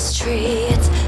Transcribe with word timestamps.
streets. 0.00 0.99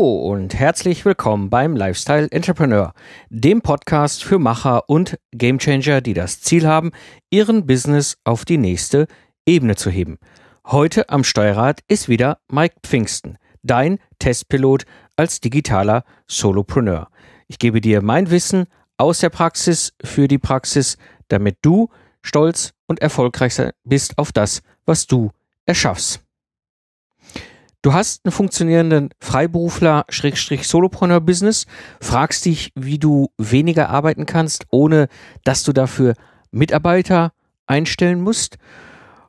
Und 0.00 0.54
herzlich 0.54 1.04
willkommen 1.04 1.50
beim 1.50 1.74
Lifestyle 1.74 2.28
Entrepreneur, 2.30 2.92
dem 3.30 3.62
Podcast 3.62 4.22
für 4.22 4.38
Macher 4.38 4.88
und 4.88 5.18
Gamechanger, 5.32 6.00
die 6.00 6.14
das 6.14 6.40
Ziel 6.40 6.68
haben, 6.68 6.92
ihren 7.30 7.66
Business 7.66 8.16
auf 8.22 8.44
die 8.44 8.58
nächste 8.58 9.08
Ebene 9.44 9.74
zu 9.74 9.90
heben. 9.90 10.18
Heute 10.64 11.08
am 11.08 11.24
Steuerrad 11.24 11.80
ist 11.88 12.08
wieder 12.08 12.38
Mike 12.48 12.76
Pfingsten, 12.84 13.38
dein 13.64 13.98
Testpilot 14.20 14.84
als 15.16 15.40
digitaler 15.40 16.04
Solopreneur. 16.28 17.08
Ich 17.48 17.58
gebe 17.58 17.80
dir 17.80 18.00
mein 18.00 18.30
Wissen 18.30 18.66
aus 18.98 19.18
der 19.18 19.30
Praxis 19.30 19.94
für 20.04 20.28
die 20.28 20.38
Praxis, 20.38 20.96
damit 21.26 21.56
du 21.62 21.88
stolz 22.22 22.72
und 22.86 23.02
erfolgreich 23.02 23.60
bist 23.82 24.16
auf 24.16 24.30
das, 24.30 24.62
was 24.86 25.08
du 25.08 25.32
erschaffst. 25.66 26.22
Du 27.80 27.92
hast 27.92 28.24
einen 28.24 28.32
funktionierenden 28.32 29.10
Freiberufler-Solopreneur-Business, 29.20 31.66
fragst 32.00 32.44
dich, 32.44 32.72
wie 32.74 32.98
du 32.98 33.28
weniger 33.38 33.88
arbeiten 33.88 34.26
kannst, 34.26 34.66
ohne 34.70 35.06
dass 35.44 35.62
du 35.62 35.72
dafür 35.72 36.14
Mitarbeiter 36.50 37.32
einstellen 37.68 38.20
musst. 38.20 38.58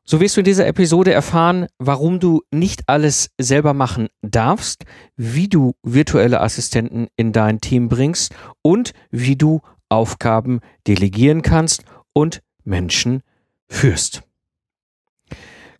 So 0.03 0.19
wirst 0.19 0.35
du 0.35 0.41
in 0.41 0.45
dieser 0.45 0.65
Episode 0.65 1.13
erfahren, 1.13 1.67
warum 1.77 2.19
du 2.19 2.41
nicht 2.49 2.89
alles 2.89 3.29
selber 3.39 3.75
machen 3.75 4.07
darfst, 4.23 4.85
wie 5.15 5.47
du 5.47 5.75
virtuelle 5.83 6.41
Assistenten 6.41 7.05
in 7.15 7.31
dein 7.31 7.61
Team 7.61 7.87
bringst 7.87 8.33
und 8.63 8.93
wie 9.11 9.35
du 9.35 9.61
Aufgaben 9.89 10.61
delegieren 10.87 11.43
kannst 11.43 11.83
und 12.13 12.41
Menschen 12.63 13.21
führst. 13.67 14.23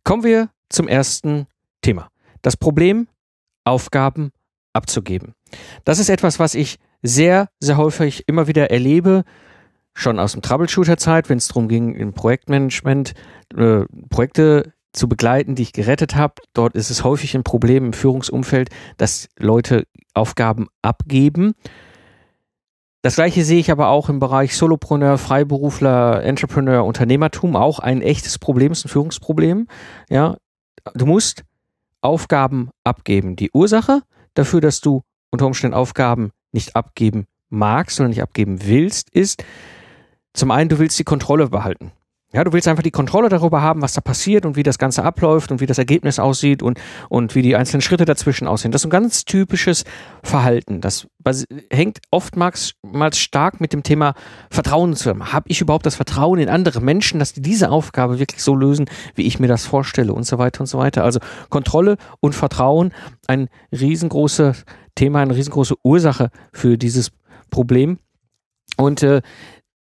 Kommen 0.03 0.23
wir 0.23 0.49
zum 0.69 0.87
ersten 0.87 1.47
Thema. 1.81 2.09
Das 2.41 2.57
Problem, 2.57 3.07
Aufgaben 3.65 4.31
abzugeben. 4.73 5.33
Das 5.83 5.99
ist 5.99 6.09
etwas, 6.09 6.39
was 6.39 6.55
ich 6.55 6.77
sehr, 7.01 7.49
sehr 7.59 7.77
häufig 7.77 8.27
immer 8.27 8.47
wieder 8.47 8.71
erlebe, 8.71 9.23
schon 9.93 10.19
aus 10.19 10.33
dem 10.33 10.41
Troubleshooter-Zeit, 10.41 11.29
wenn 11.29 11.37
es 11.37 11.47
darum 11.47 11.67
ging, 11.67 11.93
im 11.93 12.13
Projektmanagement 12.13 13.13
äh, 13.55 13.81
Projekte 14.09 14.73
zu 14.93 15.07
begleiten, 15.07 15.55
die 15.55 15.63
ich 15.63 15.73
gerettet 15.73 16.15
habe. 16.15 16.35
Dort 16.53 16.75
ist 16.75 16.89
es 16.89 17.03
häufig 17.03 17.35
ein 17.35 17.43
Problem 17.43 17.85
im 17.85 17.93
Führungsumfeld, 17.93 18.69
dass 18.97 19.27
Leute 19.37 19.85
Aufgaben 20.13 20.67
abgeben. 20.81 21.53
Das 23.01 23.15
gleiche 23.15 23.45
sehe 23.45 23.59
ich 23.59 23.71
aber 23.71 23.89
auch 23.89 24.09
im 24.09 24.19
Bereich 24.19 24.57
Solopreneur, 24.57 25.17
Freiberufler, 25.17 26.23
Entrepreneur, 26.23 26.83
Unternehmertum 26.83 27.55
auch 27.55 27.79
ein 27.79 28.01
echtes 28.01 28.39
Problem, 28.39 28.71
ist 28.73 28.85
ein 28.85 28.89
Führungsproblem. 28.89 29.67
Ja, 30.09 30.37
du 30.95 31.05
musst 31.05 31.43
Aufgaben 32.01 32.69
abgeben. 32.83 33.35
Die 33.35 33.51
Ursache 33.51 34.03
dafür, 34.33 34.61
dass 34.61 34.81
du 34.81 35.03
unter 35.31 35.45
Umständen 35.45 35.75
Aufgaben 35.75 36.31
nicht 36.51 36.75
abgeben 36.75 37.27
magst 37.49 37.99
oder 37.99 38.09
nicht 38.09 38.21
abgeben 38.21 38.65
willst, 38.65 39.09
ist 39.09 39.43
zum 40.33 40.51
einen, 40.51 40.69
du 40.69 40.79
willst 40.79 40.99
die 40.99 41.03
Kontrolle 41.03 41.49
behalten. 41.49 41.91
Ja, 42.31 42.43
du 42.43 42.53
willst 42.53 42.67
einfach 42.67 42.83
die 42.83 42.91
Kontrolle 42.91 43.27
darüber 43.27 43.63
haben, 43.63 43.81
was 43.81 43.93
da 43.93 44.01
passiert 44.01 44.45
und 44.45 44.55
wie 44.55 44.61
das 44.61 44.77
Ganze 44.77 45.03
abläuft 45.03 45.51
und 45.51 45.61
wie 45.61 45.65
das 45.65 45.79
Ergebnis 45.79 46.19
aussieht 46.19 46.61
und, 46.61 46.79
und 47.09 47.33
wie 47.33 47.41
die 47.41 47.55
einzelnen 47.55 47.81
Schritte 47.81 48.05
dazwischen 48.05 48.47
aussehen. 48.47 48.71
Das 48.71 48.81
ist 48.81 48.85
ein 48.85 48.91
ganz 48.91 49.25
typisches 49.25 49.83
Verhalten. 50.21 50.79
Das 50.79 51.07
hängt 51.71 51.97
oftmals 52.11 52.75
mal 52.83 53.11
stark 53.15 53.59
mit 53.59 53.73
dem 53.73 53.81
Thema 53.81 54.13
Vertrauen 54.51 54.95
zusammen. 54.95 55.33
Habe 55.33 55.49
ich 55.49 55.59
überhaupt 55.59 55.87
das 55.87 55.95
Vertrauen 55.95 56.37
in 56.37 56.49
andere 56.49 56.81
Menschen, 56.81 57.17
dass 57.17 57.33
die 57.33 57.41
diese 57.41 57.71
Aufgabe 57.71 58.19
wirklich 58.19 58.43
so 58.43 58.53
lösen, 58.53 58.85
wie 59.15 59.25
ich 59.25 59.39
mir 59.39 59.47
das 59.47 59.65
vorstelle 59.65 60.13
und 60.13 60.23
so 60.23 60.37
weiter 60.37 60.61
und 60.61 60.67
so 60.67 60.77
weiter. 60.77 61.03
Also 61.03 61.19
Kontrolle 61.49 61.97
und 62.19 62.35
Vertrauen, 62.35 62.93
ein 63.25 63.49
riesengroßes 63.71 64.65
Thema, 64.93 65.21
eine 65.21 65.35
riesengroße 65.35 65.75
Ursache 65.83 66.29
für 66.53 66.77
dieses 66.77 67.11
Problem. 67.49 67.97
Und 68.77 69.01
äh, 69.01 69.23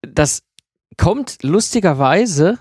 das 0.02 0.45
kommt 0.96 1.42
lustigerweise 1.42 2.58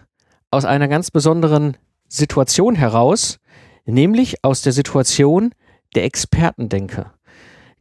aus 0.52 0.66
einer 0.66 0.88
ganz 0.88 1.12
besonderen 1.12 1.78
Situation 2.08 2.76
heraus, 2.76 3.40
nämlich 3.86 4.44
aus 4.44 4.62
der 4.62 4.74
Situation 4.74 5.54
der 5.96 6.06
Expertendenke. 6.06 7.12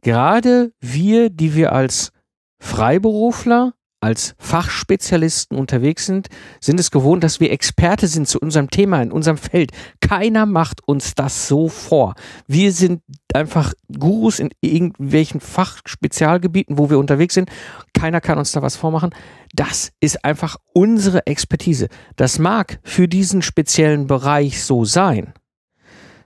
Gerade 0.01 0.71
wir, 0.79 1.29
die 1.29 1.55
wir 1.55 1.71
als 1.71 2.11
Freiberufler, 2.59 3.73
als 4.05 4.35
Fachspezialisten 4.37 5.57
unterwegs 5.57 6.05
sind, 6.05 6.27
sind 6.59 6.79
es 6.79 6.91
gewohnt, 6.91 7.23
dass 7.23 7.39
wir 7.39 7.51
Experte 7.51 8.05
sind 8.05 8.27
zu 8.27 8.39
unserem 8.39 8.69
Thema, 8.69 9.01
in 9.01 9.11
unserem 9.11 9.37
Feld. 9.37 9.71
Keiner 9.99 10.45
macht 10.45 10.87
uns 10.87 11.15
das 11.15 11.47
so 11.47 11.69
vor. 11.69 12.13
Wir 12.45 12.71
sind 12.71 13.01
einfach 13.33 13.73
Gurus 13.91 14.37
in 14.37 14.51
irgendwelchen 14.61 15.41
Fachspezialgebieten, 15.41 16.77
wo 16.77 16.91
wir 16.91 16.99
unterwegs 16.99 17.33
sind. 17.33 17.49
Keiner 17.95 18.21
kann 18.21 18.37
uns 18.37 18.51
da 18.51 18.61
was 18.61 18.75
vormachen. 18.75 19.09
Das 19.55 19.91
ist 19.99 20.23
einfach 20.23 20.57
unsere 20.71 21.25
Expertise. 21.25 21.87
Das 22.15 22.37
mag 22.37 22.79
für 22.83 23.07
diesen 23.07 23.41
speziellen 23.41 24.05
Bereich 24.05 24.63
so 24.63 24.85
sein. 24.85 25.33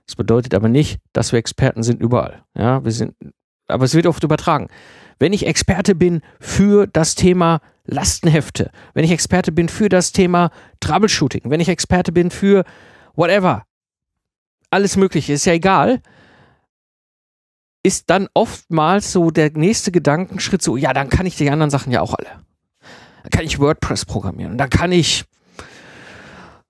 Das 0.05 0.17
bedeutet 0.17 0.53
aber 0.53 0.67
nicht, 0.67 0.99
dass 1.13 1.31
wir 1.31 1.39
Experten 1.39 1.83
sind 1.83 2.01
überall. 2.01 2.43
Ja, 2.57 2.83
wir 2.83 2.91
sind, 2.91 3.15
aber 3.69 3.85
es 3.85 3.93
wird 3.93 4.05
oft 4.05 4.23
übertragen. 4.25 4.67
Wenn 5.19 5.33
ich 5.33 5.45
Experte 5.45 5.95
bin 5.95 6.21
für 6.39 6.87
das 6.87 7.15
Thema 7.15 7.61
Lastenhefte, 7.85 8.71
wenn 8.93 9.03
ich 9.03 9.11
Experte 9.11 9.51
bin 9.51 9.67
für 9.67 9.89
das 9.89 10.11
Thema 10.11 10.51
Troubleshooting, 10.79 11.41
wenn 11.45 11.59
ich 11.59 11.69
Experte 11.69 12.11
bin 12.11 12.31
für 12.31 12.63
whatever, 13.15 13.65
alles 14.69 14.95
Mögliche, 14.95 15.33
ist 15.33 15.45
ja 15.45 15.53
egal, 15.53 16.01
ist 17.83 18.09
dann 18.09 18.27
oftmals 18.33 19.11
so 19.11 19.31
der 19.31 19.51
nächste 19.51 19.91
Gedankenschritt 19.91 20.61
so, 20.61 20.77
ja, 20.77 20.93
dann 20.93 21.09
kann 21.09 21.25
ich 21.25 21.35
die 21.35 21.49
anderen 21.49 21.69
Sachen 21.69 21.91
ja 21.91 22.01
auch 22.01 22.13
alle. 22.13 22.43
Dann 23.23 23.31
kann 23.31 23.45
ich 23.45 23.59
WordPress 23.59 24.05
programmieren, 24.05 24.57
dann 24.57 24.69
kann 24.69 24.91
ich 24.91 25.25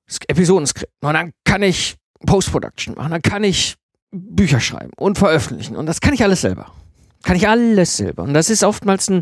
Sk- 0.09 0.27
Episodenskript, 0.27 0.91
und 1.01 1.13
dann 1.13 1.31
kann 1.43 1.61
ich 1.61 1.97
Post-Production 2.25 2.95
machen, 2.95 3.11
dann 3.11 3.21
kann 3.21 3.43
ich 3.43 3.75
Bücher 4.11 4.59
schreiben 4.59 4.91
und 4.97 5.17
veröffentlichen 5.17 5.75
und 5.75 5.85
das 5.85 6.01
kann 6.01 6.13
ich 6.13 6.23
alles 6.23 6.41
selber. 6.41 6.71
Kann 7.24 7.35
ich 7.35 7.47
alles 7.47 7.97
selber. 7.97 8.24
Und 8.24 8.34
das 8.34 8.50
ist 8.50 8.63
oftmals 8.63 9.09
ein, 9.09 9.22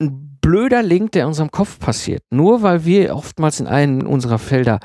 ein 0.00 0.38
blöder 0.40 0.82
Link, 0.82 1.12
der 1.12 1.22
in 1.22 1.28
unserem 1.28 1.50
Kopf 1.50 1.78
passiert. 1.78 2.22
Nur 2.30 2.62
weil 2.62 2.84
wir 2.84 3.14
oftmals 3.14 3.60
in 3.60 3.66
einem 3.66 4.06
unserer 4.06 4.38
Felder 4.38 4.80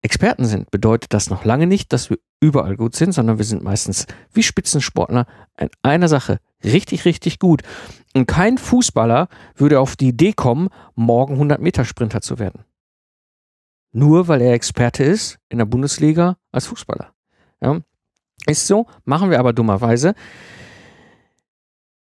Experten 0.00 0.44
sind, 0.44 0.70
bedeutet 0.70 1.12
das 1.12 1.28
noch 1.28 1.44
lange 1.44 1.66
nicht, 1.66 1.92
dass 1.92 2.08
wir 2.08 2.18
überall 2.40 2.76
gut 2.76 2.94
sind, 2.94 3.12
sondern 3.12 3.38
wir 3.38 3.44
sind 3.44 3.64
meistens 3.64 4.06
wie 4.32 4.44
Spitzensportler 4.44 5.26
in 5.58 5.70
einer 5.82 6.06
Sache 6.06 6.38
richtig, 6.62 7.04
richtig 7.04 7.38
gut. 7.40 7.62
Und 8.14 8.26
kein 8.26 8.58
Fußballer 8.58 9.28
würde 9.56 9.80
auf 9.80 9.96
die 9.96 10.08
Idee 10.08 10.32
kommen, 10.32 10.68
morgen 10.94 11.34
100 11.34 11.60
Meter 11.60 11.84
Sprinter 11.84 12.20
zu 12.20 12.38
werden. 12.38 12.64
Nur 13.92 14.28
weil 14.28 14.40
er 14.40 14.52
Experte 14.52 15.02
ist 15.02 15.38
in 15.48 15.58
der 15.58 15.64
Bundesliga 15.64 16.36
als 16.52 16.66
Fußballer. 16.66 17.12
Ja. 17.60 17.80
Ist 18.46 18.66
so, 18.66 18.86
machen 19.04 19.30
wir 19.30 19.40
aber 19.40 19.52
dummerweise. 19.52 20.14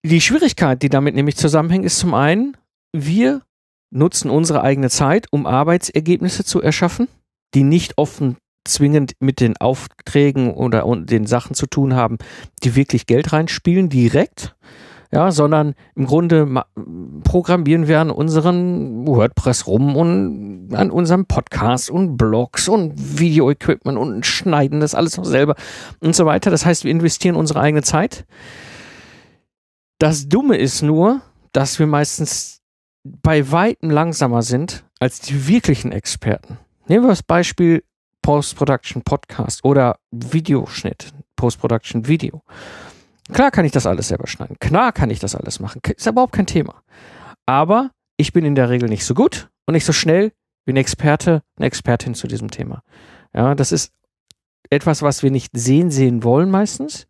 Die 0.06 0.22
Schwierigkeit, 0.22 0.84
die 0.84 0.90
damit 0.90 1.16
nämlich 1.16 1.36
zusammenhängt, 1.36 1.84
ist 1.84 1.98
zum 1.98 2.13
einen, 2.13 2.56
wir 2.96 3.42
nutzen 3.90 4.30
unsere 4.30 4.62
eigene 4.62 4.92
Zeit, 4.92 5.25
um 5.31 5.48
Arbeitsergebnisse 5.48 6.46
zu 6.46 6.62
erschaffen, 6.62 7.07
die 7.56 7.63
nicht 7.63 7.98
offen 7.98 8.38
zwingend 8.68 9.13
mit 9.19 9.40
den 9.40 9.57
Aufträgen 9.57 10.54
oder 10.54 10.86
den 10.96 11.25
Sachen 11.25 11.56
zu 11.56 11.66
tun 11.66 11.96
haben, 11.96 12.19
die 12.63 12.75
wirklich 12.75 13.07
Geld 13.07 13.34
reinspielen, 13.34 13.90
direkt, 13.90 14.56
ja, 15.12 15.31
sondern 15.31 15.74
im 15.96 16.06
Grunde 16.06 16.63
programmieren 17.24 17.88
wir 17.88 18.00
an 18.00 18.12
unseren 18.12 19.08
WordPress 19.08 19.66
rum 19.66 19.96
und 19.96 20.69
an 20.75 20.92
unserem 20.92 21.25
Podcast 21.25 21.90
und 21.90 22.16
Blogs 22.16 22.68
und 22.68 22.94
Video-Equipment 23.19 23.98
und 23.98 24.24
schneiden 24.24 24.81
das 24.81 24.94
alles 24.94 25.18
noch 25.18 25.25
selber 25.25 25.56
und 26.00 26.16
so 26.16 26.28
weiter. 26.28 26.51
Das 26.51 26.63
heißt, 26.63 26.84
wir 26.84 26.92
investieren 26.92 27.36
unsere 27.36 27.62
eigene 27.62 27.81
Zeit. 27.81 28.28
Das 29.98 30.28
Dumme 30.28 30.58
ist 30.58 30.82
nur, 30.82 31.22
dass 31.54 31.80
wir 31.80 31.88
meistens 31.88 32.62
bei 33.04 33.50
weitem 33.52 33.90
langsamer 33.90 34.42
sind 34.42 34.84
als 35.00 35.22
die 35.22 35.48
wirklichen 35.48 35.94
Experten. 35.94 36.58
Nehmen 36.88 37.06
wir 37.06 37.10
das 37.10 37.24
Beispiel 37.24 37.82
Post-Production 38.22 39.04
Podcast 39.04 39.64
oder 39.64 39.98
Videoschnitt, 40.12 41.14
Post-Production 41.38 42.08
Video. 42.08 42.42
Klar 43.32 43.52
kann 43.52 43.64
ich 43.64 43.72
das 43.72 43.86
alles 43.86 44.10
selber 44.10 44.28
schneiden. 44.28 44.58
Klar 44.60 44.92
kann 44.92 45.10
ich 45.10 45.20
das 45.20 45.34
alles 45.34 45.62
machen. 45.62 45.82
Ist 45.96 46.08
überhaupt 46.08 46.34
kein 46.34 46.46
Thema. 46.46 46.84
Aber 47.46 47.92
ich 48.18 48.34
bin 48.34 48.44
in 48.44 48.56
der 48.56 48.70
Regel 48.70 48.90
nicht 48.90 49.06
so 49.06 49.14
gut 49.14 49.50
und 49.66 49.76
nicht 49.76 49.86
so 49.86 49.94
schnell 49.94 50.34
wie 50.66 50.74
ein 50.74 50.78
Experte, 50.78 51.42
eine 51.56 51.68
Expertin 51.68 52.16
zu 52.16 52.28
diesem 52.28 52.52
Thema. 52.52 52.82
Ja, 53.34 53.56
das 53.56 53.72
ist 53.72 53.94
etwas, 54.70 55.02
was 55.02 55.24
wir 55.24 55.32
nicht 55.32 55.52
sehen, 55.56 55.90
sehen 55.90 56.24
wollen 56.24 56.52
meistens. 56.52 57.08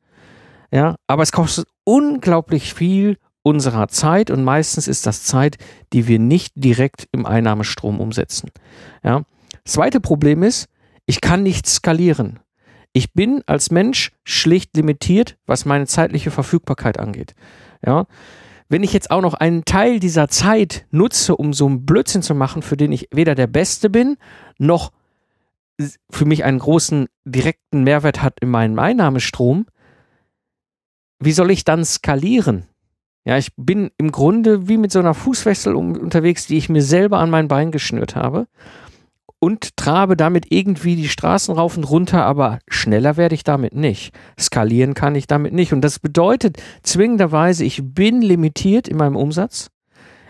Ja, 0.71 0.95
aber 1.07 1.23
es 1.23 1.31
kostet 1.31 1.67
unglaublich 1.83 2.73
viel 2.73 3.17
unserer 3.43 3.87
Zeit 3.87 4.31
und 4.31 4.43
meistens 4.43 4.87
ist 4.87 5.05
das 5.05 5.23
Zeit, 5.23 5.57
die 5.93 6.07
wir 6.07 6.17
nicht 6.17 6.53
direkt 6.55 7.07
im 7.11 7.25
Einnahmestrom 7.25 7.99
umsetzen. 7.99 8.49
Ja. 9.03 9.21
zweite 9.65 9.99
Problem 9.99 10.41
ist, 10.41 10.67
ich 11.05 11.21
kann 11.21 11.43
nicht 11.43 11.67
skalieren. 11.67 12.39
Ich 12.91 13.13
bin 13.13 13.43
als 13.45 13.71
Mensch 13.71 14.13
schlicht 14.23 14.75
limitiert, 14.75 15.37
was 15.45 15.65
meine 15.65 15.85
zeitliche 15.85 16.31
Verfügbarkeit 16.31 16.99
angeht. 16.99 17.35
Ja. 17.85 18.05
Wenn 18.67 18.83
ich 18.83 18.93
jetzt 18.93 19.11
auch 19.11 19.21
noch 19.21 19.35
einen 19.35 19.63
Teil 19.63 19.99
dieser 19.99 20.27
Zeit 20.27 20.87
nutze, 20.89 21.35
um 21.35 21.53
so 21.53 21.67
einen 21.67 21.85
Blödsinn 21.85 22.23
zu 22.23 22.33
machen, 22.33 22.63
für 22.63 22.77
den 22.77 22.91
ich 22.91 23.09
weder 23.11 23.35
der 23.35 23.47
Beste 23.47 23.91
bin, 23.91 24.17
noch 24.57 24.91
für 26.09 26.25
mich 26.25 26.43
einen 26.45 26.59
großen 26.59 27.07
direkten 27.25 27.83
Mehrwert 27.83 28.23
hat 28.23 28.39
in 28.39 28.49
meinem 28.49 28.79
Einnahmestrom, 28.79 29.67
wie 31.19 31.31
soll 31.31 31.51
ich 31.51 31.63
dann 31.63 31.85
skalieren? 31.85 32.65
Ja, 33.25 33.37
ich 33.37 33.49
bin 33.55 33.89
im 33.97 34.11
Grunde 34.11 34.67
wie 34.67 34.77
mit 34.77 34.91
so 34.91 34.99
einer 34.99 35.15
Fußfessel 35.15 35.73
unterwegs, 35.73 36.45
die 36.45 36.57
ich 36.57 36.69
mir 36.69 36.83
selber 36.83 37.17
an 37.19 37.31
mein 37.31 37.47
Bein 37.47 37.71
geschnürt 37.71 38.15
habe 38.15 38.47
und 39.39 39.77
trabe 39.77 40.15
damit 40.15 40.51
irgendwie 40.51 40.95
die 40.95 41.09
Straßen 41.09 41.53
rauf 41.53 41.77
und 41.77 41.83
runter, 41.83 42.25
aber 42.25 42.59
schneller 42.67 43.17
werde 43.17 43.35
ich 43.35 43.43
damit 43.43 43.75
nicht. 43.75 44.13
Skalieren 44.39 44.93
kann 44.93 45.15
ich 45.15 45.27
damit 45.27 45.53
nicht. 45.53 45.73
Und 45.73 45.81
das 45.81 45.99
bedeutet 45.99 46.57
zwingenderweise, 46.83 47.63
ich 47.63 47.81
bin 47.83 48.21
limitiert 48.21 48.87
in 48.87 48.97
meinem 48.97 49.15
Umsatz. 49.15 49.69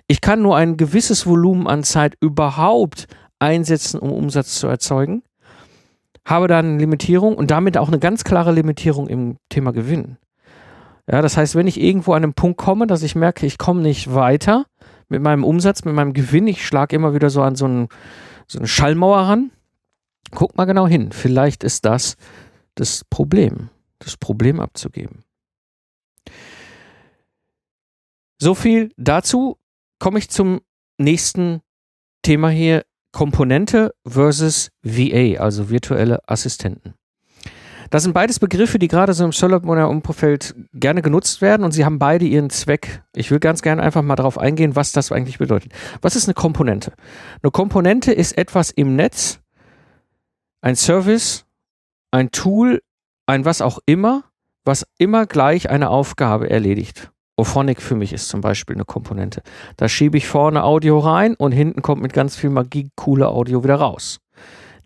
Ich 0.08 0.22
kann 0.22 0.42
nur 0.42 0.56
ein 0.56 0.78
gewisses 0.78 1.26
Volumen 1.26 1.68
an 1.68 1.84
Zeit 1.84 2.16
überhaupt 2.20 3.08
einsetzen, 3.40 4.00
um 4.00 4.12
Umsatz 4.12 4.56
zu 4.56 4.68
erzeugen. 4.68 5.24
Habe 6.26 6.48
dann 6.48 6.66
eine 6.66 6.78
Limitierung 6.80 7.36
und 7.36 7.52
damit 7.52 7.78
auch 7.78 7.88
eine 7.88 8.00
ganz 8.00 8.24
klare 8.24 8.52
Limitierung 8.52 9.08
im 9.08 9.38
Thema 9.50 9.72
Gewinn. 9.72 10.18
Ja, 11.10 11.22
das 11.22 11.38
heißt, 11.38 11.56
wenn 11.56 11.68
ich 11.68 11.80
irgendwo 11.80 12.14
an 12.14 12.24
einen 12.24 12.34
Punkt 12.34 12.58
komme, 12.58 12.88
dass 12.88 13.04
ich 13.04 13.16
merke, 13.16 13.46
ich 13.46 13.58
komme 13.58 13.82
nicht 13.82 14.14
weiter 14.14 14.66
mit 15.08 15.22
meinem 15.22 15.44
Umsatz, 15.44 15.86
mit 15.86 15.94
meinem 15.94 16.14
Gewinn, 16.14 16.48
ich 16.48 16.66
schlage 16.66 16.96
immer 16.96 17.14
wieder 17.14 17.30
so 17.30 17.44
an 17.44 17.56
so, 17.56 17.66
einen, 17.66 17.90
so 18.48 18.58
eine 18.58 18.68
Schallmauer 18.68 19.20
ran, 19.20 19.52
guck 20.32 20.58
mal 20.58 20.66
genau 20.66 20.88
hin. 20.88 21.12
Vielleicht 21.12 21.64
ist 21.64 21.86
das 21.86 22.18
das 22.74 23.04
Problem, 23.10 23.70
das 24.00 24.18
Problem 24.18 24.60
abzugeben. 24.60 25.24
So 28.38 28.54
viel 28.54 28.92
dazu. 28.98 29.58
Komme 29.98 30.20
ich 30.20 30.30
zum 30.30 30.62
nächsten 30.98 31.62
Thema 32.22 32.50
hier. 32.50 32.86
Komponente 33.12 33.96
versus 34.06 34.72
VA, 34.84 35.40
also 35.40 35.70
virtuelle 35.70 36.28
Assistenten. 36.28 36.96
Das 37.90 38.04
sind 38.04 38.14
beides 38.14 38.40
Begriffe, 38.40 38.80
die 38.80 38.88
gerade 38.88 39.14
so 39.14 39.24
im 39.26 39.32
Solopreneur-Umfeld 39.32 40.56
gerne 40.74 41.02
genutzt 41.02 41.42
werden 41.42 41.64
und 41.64 41.72
sie 41.72 41.86
haben 41.86 42.00
beide 42.00 42.26
ihren 42.26 42.50
Zweck. 42.50 43.04
Ich 43.16 43.32
will 43.32 43.40
ganz 43.40 43.62
gerne 43.62 43.82
einfach 43.82 44.02
mal 44.02 44.16
darauf 44.16 44.38
eingehen, 44.38 44.76
was 44.76 44.92
das 44.92 45.12
eigentlich 45.12 45.38
bedeutet. 45.38 45.72
Was 46.02 46.16
ist 46.16 46.28
eine 46.28 46.34
Komponente? 46.34 46.94
Eine 47.42 47.52
Komponente 47.52 48.12
ist 48.12 48.38
etwas 48.38 48.72
im 48.72 48.96
Netz, 48.96 49.40
ein 50.62 50.76
Service, 50.76 51.46
ein 52.12 52.32
Tool, 52.32 52.82
ein 53.28 53.46
was 53.46 53.62
auch 53.62 53.80
immer, 53.86 54.24
was 54.64 54.86
immer 54.98 55.26
gleich 55.26 55.70
eine 55.70 55.90
Aufgabe 55.90 56.50
erledigt. 56.50 57.12
Ophonic 57.38 57.82
für 57.82 57.96
mich 57.96 58.14
ist 58.14 58.30
zum 58.30 58.42
Beispiel 58.42 58.76
eine 58.76 58.86
Komponente. 58.86 59.44
Da 59.78 59.90
schiebe 59.90 60.18
ich 60.18 60.28
vorne 60.28 60.64
Audio 60.64 61.00
rein 61.00 61.36
und 61.36 61.52
hinten 61.52 61.82
kommt 61.82 62.02
mit 62.02 62.14
ganz 62.14 62.36
viel 62.36 62.50
Magie 62.50 62.90
coole 62.96 63.28
Audio 63.28 63.64
wieder 63.64 63.76
raus. 63.76 64.20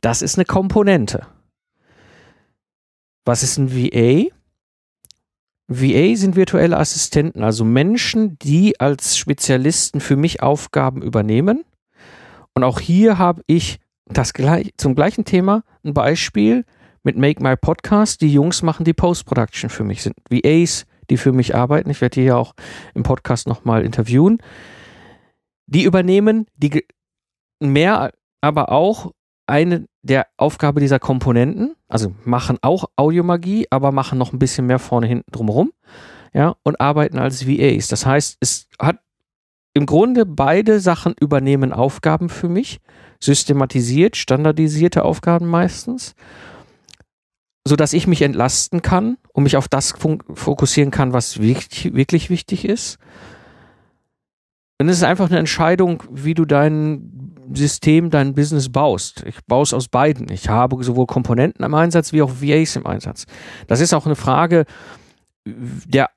Das 0.01 0.21
ist 0.21 0.37
eine 0.37 0.45
Komponente. 0.45 1.27
Was 3.25 3.43
ist 3.43 3.57
ein 3.57 3.71
VA? 3.71 4.29
VA 5.67 6.15
sind 6.15 6.35
virtuelle 6.35 6.77
Assistenten, 6.77 7.43
also 7.43 7.63
Menschen, 7.63 8.39
die 8.39 8.79
als 8.79 9.17
Spezialisten 9.17 10.01
für 10.01 10.15
mich 10.15 10.41
Aufgaben 10.41 11.03
übernehmen. 11.03 11.63
Und 12.55 12.63
auch 12.63 12.79
hier 12.79 13.19
habe 13.19 13.43
ich 13.45 13.79
das 14.05 14.33
gleich, 14.33 14.71
zum 14.77 14.95
gleichen 14.95 15.25
Thema 15.25 15.63
ein 15.83 15.93
Beispiel 15.93 16.65
mit 17.03 17.17
Make 17.17 17.43
My 17.43 17.55
Podcast. 17.55 18.21
Die 18.21 18.33
Jungs 18.33 18.63
machen 18.63 18.83
die 18.83 18.93
Post-Production 18.93 19.69
für 19.69 19.83
mich, 19.83 20.01
sind 20.01 20.15
VAs, 20.31 20.85
die 21.11 21.17
für 21.17 21.31
mich 21.31 21.55
arbeiten. 21.55 21.91
Ich 21.91 22.01
werde 22.01 22.15
die 22.15 22.25
ja 22.25 22.35
auch 22.35 22.53
im 22.95 23.03
Podcast 23.03 23.47
nochmal 23.47 23.85
interviewen. 23.85 24.39
Die 25.67 25.83
übernehmen 25.83 26.47
die 26.55 26.83
mehr, 27.59 28.11
aber 28.41 28.71
auch 28.71 29.11
eine 29.49 29.85
der 30.01 30.27
Aufgabe 30.37 30.79
dieser 30.79 30.99
Komponenten, 30.99 31.75
also 31.87 32.13
machen 32.23 32.57
auch 32.61 32.85
Audiomagie, 32.95 33.67
aber 33.69 33.91
machen 33.91 34.17
noch 34.17 34.33
ein 34.33 34.39
bisschen 34.39 34.65
mehr 34.67 34.79
vorne 34.79 35.07
hinten 35.07 35.31
drumherum, 35.31 35.71
ja, 36.33 36.55
und 36.63 36.79
arbeiten 36.79 37.19
als 37.19 37.47
VAs. 37.47 37.87
Das 37.87 38.05
heißt, 38.05 38.37
es 38.39 38.67
hat 38.79 38.99
im 39.73 39.85
Grunde 39.85 40.25
beide 40.25 40.79
Sachen 40.79 41.13
übernehmen 41.19 41.73
Aufgaben 41.73 42.29
für 42.29 42.49
mich, 42.49 42.79
systematisiert, 43.19 44.15
standardisierte 44.15 45.03
Aufgaben 45.03 45.47
meistens, 45.47 46.15
so 47.67 47.75
dass 47.75 47.93
ich 47.93 48.07
mich 48.07 48.21
entlasten 48.21 48.81
kann 48.81 49.17
und 49.33 49.43
mich 49.43 49.57
auf 49.57 49.67
das 49.67 49.93
fokussieren 50.33 50.91
kann, 50.91 51.13
was 51.13 51.41
wirklich, 51.41 51.93
wirklich 51.93 52.29
wichtig 52.29 52.65
ist. 52.65 52.97
Und 54.81 54.87
es 54.87 54.97
ist 54.97 55.03
einfach 55.03 55.29
eine 55.29 55.39
Entscheidung, 55.39 56.03
wie 56.09 56.33
du 56.33 56.45
dein 56.45 57.18
System, 57.53 58.09
dein 58.09 58.33
Business 58.33 58.69
baust. 58.69 59.23
Ich 59.25 59.37
baue 59.45 59.63
es 59.63 59.73
aus 59.73 59.87
beiden. 59.87 60.31
Ich 60.31 60.49
habe 60.49 60.83
sowohl 60.83 61.07
Komponenten 61.07 61.63
im 61.65 61.73
Einsatz 61.73 62.13
wie 62.13 62.21
auch 62.21 62.31
VAs 62.41 62.75
im 62.75 62.85
Einsatz. 62.85 63.25
Das 63.67 63.81
ist 63.81 63.93
auch 63.93 64.05
eine 64.05 64.15
Frage 64.15 64.65
der 65.45 66.09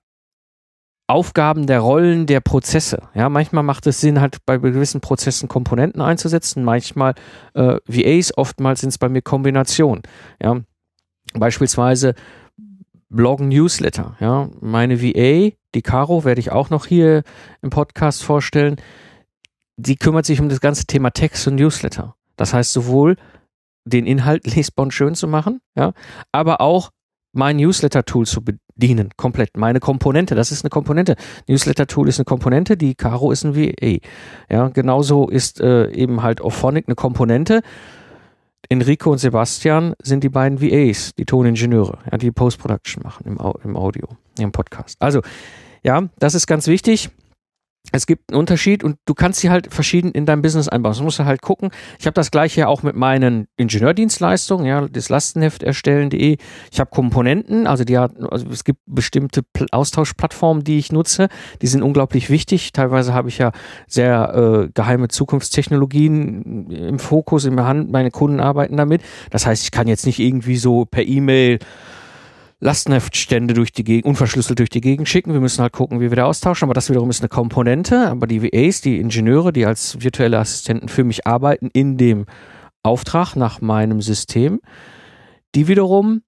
Aufgaben, 1.06 1.66
der 1.66 1.80
Rollen, 1.80 2.26
der 2.26 2.40
Prozesse. 2.40 3.02
Ja, 3.14 3.28
manchmal 3.28 3.62
macht 3.62 3.86
es 3.86 4.00
Sinn, 4.00 4.20
halt 4.20 4.38
bei 4.46 4.56
gewissen 4.56 5.00
Prozessen 5.00 5.48
Komponenten 5.48 6.00
einzusetzen, 6.00 6.64
manchmal 6.64 7.14
äh, 7.54 7.76
VAs, 7.86 8.36
oftmals 8.36 8.80
sind 8.80 8.90
es 8.90 8.98
bei 8.98 9.08
mir 9.08 9.20
Kombinationen. 9.20 10.02
Ja, 10.42 10.60
beispielsweise 11.34 12.14
Bloggen 13.10 13.48
Newsletter. 13.48 14.16
Ja, 14.20 14.48
meine 14.60 15.02
VA, 15.02 15.50
die 15.74 15.82
Caro, 15.82 16.24
werde 16.24 16.40
ich 16.40 16.50
auch 16.50 16.70
noch 16.70 16.86
hier 16.86 17.24
im 17.60 17.70
Podcast 17.70 18.22
vorstellen 18.22 18.76
sie 19.84 19.96
kümmert 19.96 20.26
sich 20.26 20.40
um 20.40 20.48
das 20.48 20.60
ganze 20.60 20.86
Thema 20.86 21.10
Text 21.10 21.46
und 21.46 21.56
Newsletter. 21.56 22.14
Das 22.36 22.54
heißt 22.54 22.72
sowohl 22.72 23.16
den 23.84 24.06
Inhalt 24.06 24.46
lesbar 24.54 24.84
und 24.84 24.94
schön 24.94 25.14
zu 25.14 25.28
machen, 25.28 25.60
ja, 25.76 25.92
aber 26.30 26.60
auch 26.60 26.90
mein 27.34 27.56
Newsletter-Tool 27.56 28.26
zu 28.26 28.42
bedienen, 28.44 29.10
komplett. 29.16 29.56
Meine 29.56 29.80
Komponente, 29.80 30.34
das 30.34 30.52
ist 30.52 30.64
eine 30.64 30.70
Komponente. 30.70 31.16
Newsletter-Tool 31.48 32.08
ist 32.08 32.18
eine 32.18 32.26
Komponente, 32.26 32.76
die 32.76 32.94
Caro 32.94 33.32
ist 33.32 33.44
ein 33.44 33.56
VA. 33.56 33.98
Ja, 34.50 34.68
genauso 34.68 35.28
ist 35.28 35.58
äh, 35.60 35.90
eben 35.92 36.22
halt 36.22 36.42
Auphonic 36.42 36.88
eine 36.88 36.94
Komponente. 36.94 37.62
Enrico 38.68 39.10
und 39.10 39.18
Sebastian 39.18 39.94
sind 40.02 40.24
die 40.24 40.28
beiden 40.28 40.60
VAs, 40.60 41.14
die 41.14 41.24
Toningenieure, 41.24 41.98
ja, 42.10 42.18
die 42.18 42.30
Post-Production 42.30 43.02
machen 43.02 43.26
im, 43.26 43.38
im 43.64 43.76
Audio, 43.76 44.08
im 44.38 44.52
Podcast. 44.52 44.96
Also, 45.00 45.22
ja, 45.82 46.08
das 46.18 46.34
ist 46.34 46.46
ganz 46.46 46.66
wichtig 46.66 47.10
es 47.90 48.06
gibt 48.06 48.30
einen 48.30 48.38
Unterschied 48.38 48.84
und 48.84 48.96
du 49.06 49.14
kannst 49.14 49.40
sie 49.40 49.50
halt 49.50 49.72
verschieden 49.72 50.12
in 50.12 50.24
deinem 50.24 50.40
Business 50.40 50.68
einbauen. 50.68 50.92
Das 50.92 51.02
musst 51.02 51.18
du 51.18 51.24
halt 51.24 51.42
gucken. 51.42 51.70
Ich 51.98 52.06
habe 52.06 52.14
das 52.14 52.30
gleiche 52.30 52.68
auch 52.68 52.82
mit 52.82 52.94
meinen 52.94 53.48
Ingenieurdienstleistungen, 53.56 54.66
ja, 54.66 54.86
das 54.88 55.08
Lastenheft 55.08 55.62
erstellen.de. 55.62 56.36
Ich 56.70 56.80
habe 56.80 56.90
Komponenten, 56.90 57.66
also 57.66 57.84
die 57.84 57.98
hat, 57.98 58.12
also 58.30 58.46
es 58.50 58.64
gibt 58.64 58.80
bestimmte 58.86 59.42
Austauschplattformen, 59.72 60.62
die 60.62 60.78
ich 60.78 60.92
nutze. 60.92 61.28
Die 61.60 61.66
sind 61.66 61.82
unglaublich 61.82 62.30
wichtig. 62.30 62.72
Teilweise 62.72 63.12
habe 63.12 63.28
ich 63.28 63.38
ja 63.38 63.52
sehr 63.88 64.64
äh, 64.66 64.70
geheime 64.72 65.08
Zukunftstechnologien 65.08 66.70
im 66.70 66.98
Fokus, 66.98 67.44
in 67.44 67.56
der 67.56 67.66
Hand. 67.66 67.90
Meine 67.90 68.10
Kunden 68.10 68.40
arbeiten 68.40 68.76
damit. 68.76 69.02
Das 69.30 69.44
heißt, 69.44 69.64
ich 69.64 69.70
kann 69.70 69.88
jetzt 69.88 70.06
nicht 70.06 70.20
irgendwie 70.20 70.56
so 70.56 70.84
per 70.84 71.04
E-Mail 71.04 71.58
Lastenheftstände 72.62 73.54
durch 73.54 73.72
die 73.72 73.82
Gegend, 73.82 74.06
unverschlüsselt 74.06 74.60
durch 74.60 74.70
die 74.70 74.80
Gegend 74.80 75.08
schicken. 75.08 75.32
Wir 75.32 75.40
müssen 75.40 75.62
halt 75.62 75.72
gucken, 75.72 76.00
wie 76.00 76.10
wir 76.10 76.16
da 76.16 76.26
austauschen. 76.26 76.66
Aber 76.66 76.74
das 76.74 76.88
wiederum 76.88 77.10
ist 77.10 77.20
eine 77.20 77.28
Komponente. 77.28 78.08
Aber 78.08 78.28
die 78.28 78.40
VAs, 78.40 78.80
die 78.80 79.00
Ingenieure, 79.00 79.52
die 79.52 79.66
als 79.66 80.00
virtuelle 80.00 80.38
Assistenten 80.38 80.88
für 80.88 81.02
mich 81.02 81.26
arbeiten 81.26 81.70
in 81.72 81.96
dem 81.96 82.24
Auftrag 82.84 83.34
nach 83.34 83.60
meinem 83.60 84.00
System, 84.00 84.60
die 85.56 85.66
wiederum 85.66 86.22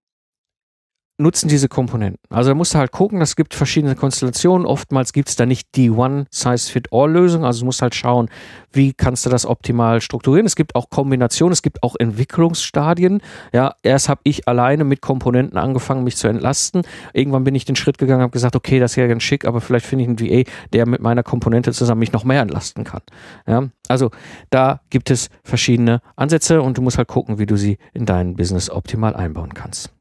nutzen 1.16 1.48
diese 1.48 1.68
Komponenten. 1.68 2.18
Also 2.28 2.50
da 2.50 2.54
musst 2.54 2.74
du 2.74 2.78
halt 2.78 2.90
gucken, 2.90 3.20
es 3.20 3.36
gibt 3.36 3.54
verschiedene 3.54 3.94
Konstellationen. 3.94 4.66
Oftmals 4.66 5.12
gibt 5.12 5.28
es 5.28 5.36
da 5.36 5.46
nicht 5.46 5.68
die 5.76 5.90
One-Size-Fit-All-Lösung. 5.90 7.44
Also 7.44 7.60
du 7.60 7.66
musst 7.66 7.82
halt 7.82 7.94
schauen, 7.94 8.28
wie 8.72 8.92
kannst 8.92 9.24
du 9.24 9.30
das 9.30 9.46
optimal 9.46 10.00
strukturieren. 10.00 10.44
Es 10.44 10.56
gibt 10.56 10.74
auch 10.74 10.90
Kombinationen, 10.90 11.52
es 11.52 11.62
gibt 11.62 11.84
auch 11.84 11.94
Entwicklungsstadien. 11.96 13.22
Ja, 13.52 13.74
erst 13.84 14.08
habe 14.08 14.22
ich 14.24 14.48
alleine 14.48 14.82
mit 14.82 15.02
Komponenten 15.02 15.56
angefangen, 15.56 16.02
mich 16.02 16.16
zu 16.16 16.26
entlasten. 16.26 16.82
Irgendwann 17.12 17.44
bin 17.44 17.54
ich 17.54 17.64
den 17.64 17.76
Schritt 17.76 17.98
gegangen, 17.98 18.22
habe 18.22 18.32
gesagt, 18.32 18.56
okay, 18.56 18.80
das 18.80 18.92
ist 18.92 18.96
ja 18.96 19.06
ganz 19.06 19.22
schick, 19.22 19.44
aber 19.44 19.60
vielleicht 19.60 19.86
finde 19.86 20.02
ich 20.04 20.08
einen 20.08 20.46
VA, 20.46 20.50
der 20.72 20.86
mit 20.86 21.00
meiner 21.00 21.22
Komponente 21.22 21.72
zusammen 21.72 22.00
mich 22.00 22.12
noch 22.12 22.24
mehr 22.24 22.42
entlasten 22.42 22.82
kann. 22.82 23.02
Ja, 23.46 23.68
also 23.86 24.10
da 24.50 24.80
gibt 24.90 25.10
es 25.10 25.30
verschiedene 25.44 26.00
Ansätze 26.16 26.60
und 26.60 26.76
du 26.76 26.82
musst 26.82 26.98
halt 26.98 27.08
gucken, 27.08 27.38
wie 27.38 27.46
du 27.46 27.56
sie 27.56 27.78
in 27.92 28.04
dein 28.04 28.34
Business 28.34 28.68
optimal 28.68 29.14
einbauen 29.14 29.54
kannst. 29.54 29.93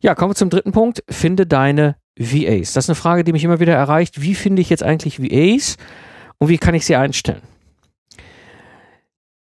Ja, 0.00 0.14
kommen 0.14 0.30
wir 0.30 0.36
zum 0.36 0.50
dritten 0.50 0.72
Punkt. 0.72 1.02
Finde 1.08 1.46
deine 1.46 1.96
VAs. 2.18 2.72
Das 2.72 2.84
ist 2.84 2.90
eine 2.90 2.96
Frage, 2.96 3.24
die 3.24 3.32
mich 3.32 3.44
immer 3.44 3.60
wieder 3.60 3.74
erreicht. 3.74 4.20
Wie 4.20 4.34
finde 4.34 4.62
ich 4.62 4.70
jetzt 4.70 4.82
eigentlich 4.82 5.20
VAs 5.20 5.76
und 6.38 6.48
wie 6.48 6.58
kann 6.58 6.74
ich 6.74 6.86
sie 6.86 6.96
einstellen? 6.96 7.42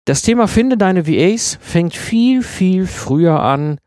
Das 0.05 0.21
Thema 0.21 0.47
Finde 0.47 0.77
deine 0.77 1.07
VAs 1.07 1.57
fängt 1.61 1.95
viel, 1.95 2.43
viel 2.43 2.87
früher 2.87 3.39
an, 3.39 3.79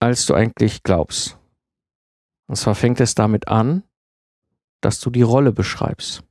als 0.00 0.26
du 0.26 0.34
eigentlich 0.34 0.82
glaubst. 0.82 1.38
Und 2.46 2.56
zwar 2.56 2.74
fängt 2.74 3.00
es 3.00 3.14
damit 3.14 3.48
an, 3.48 3.84
dass 4.80 5.00
du 5.00 5.10
die 5.10 5.22
Rolle 5.22 5.52
beschreibst. 5.52 6.22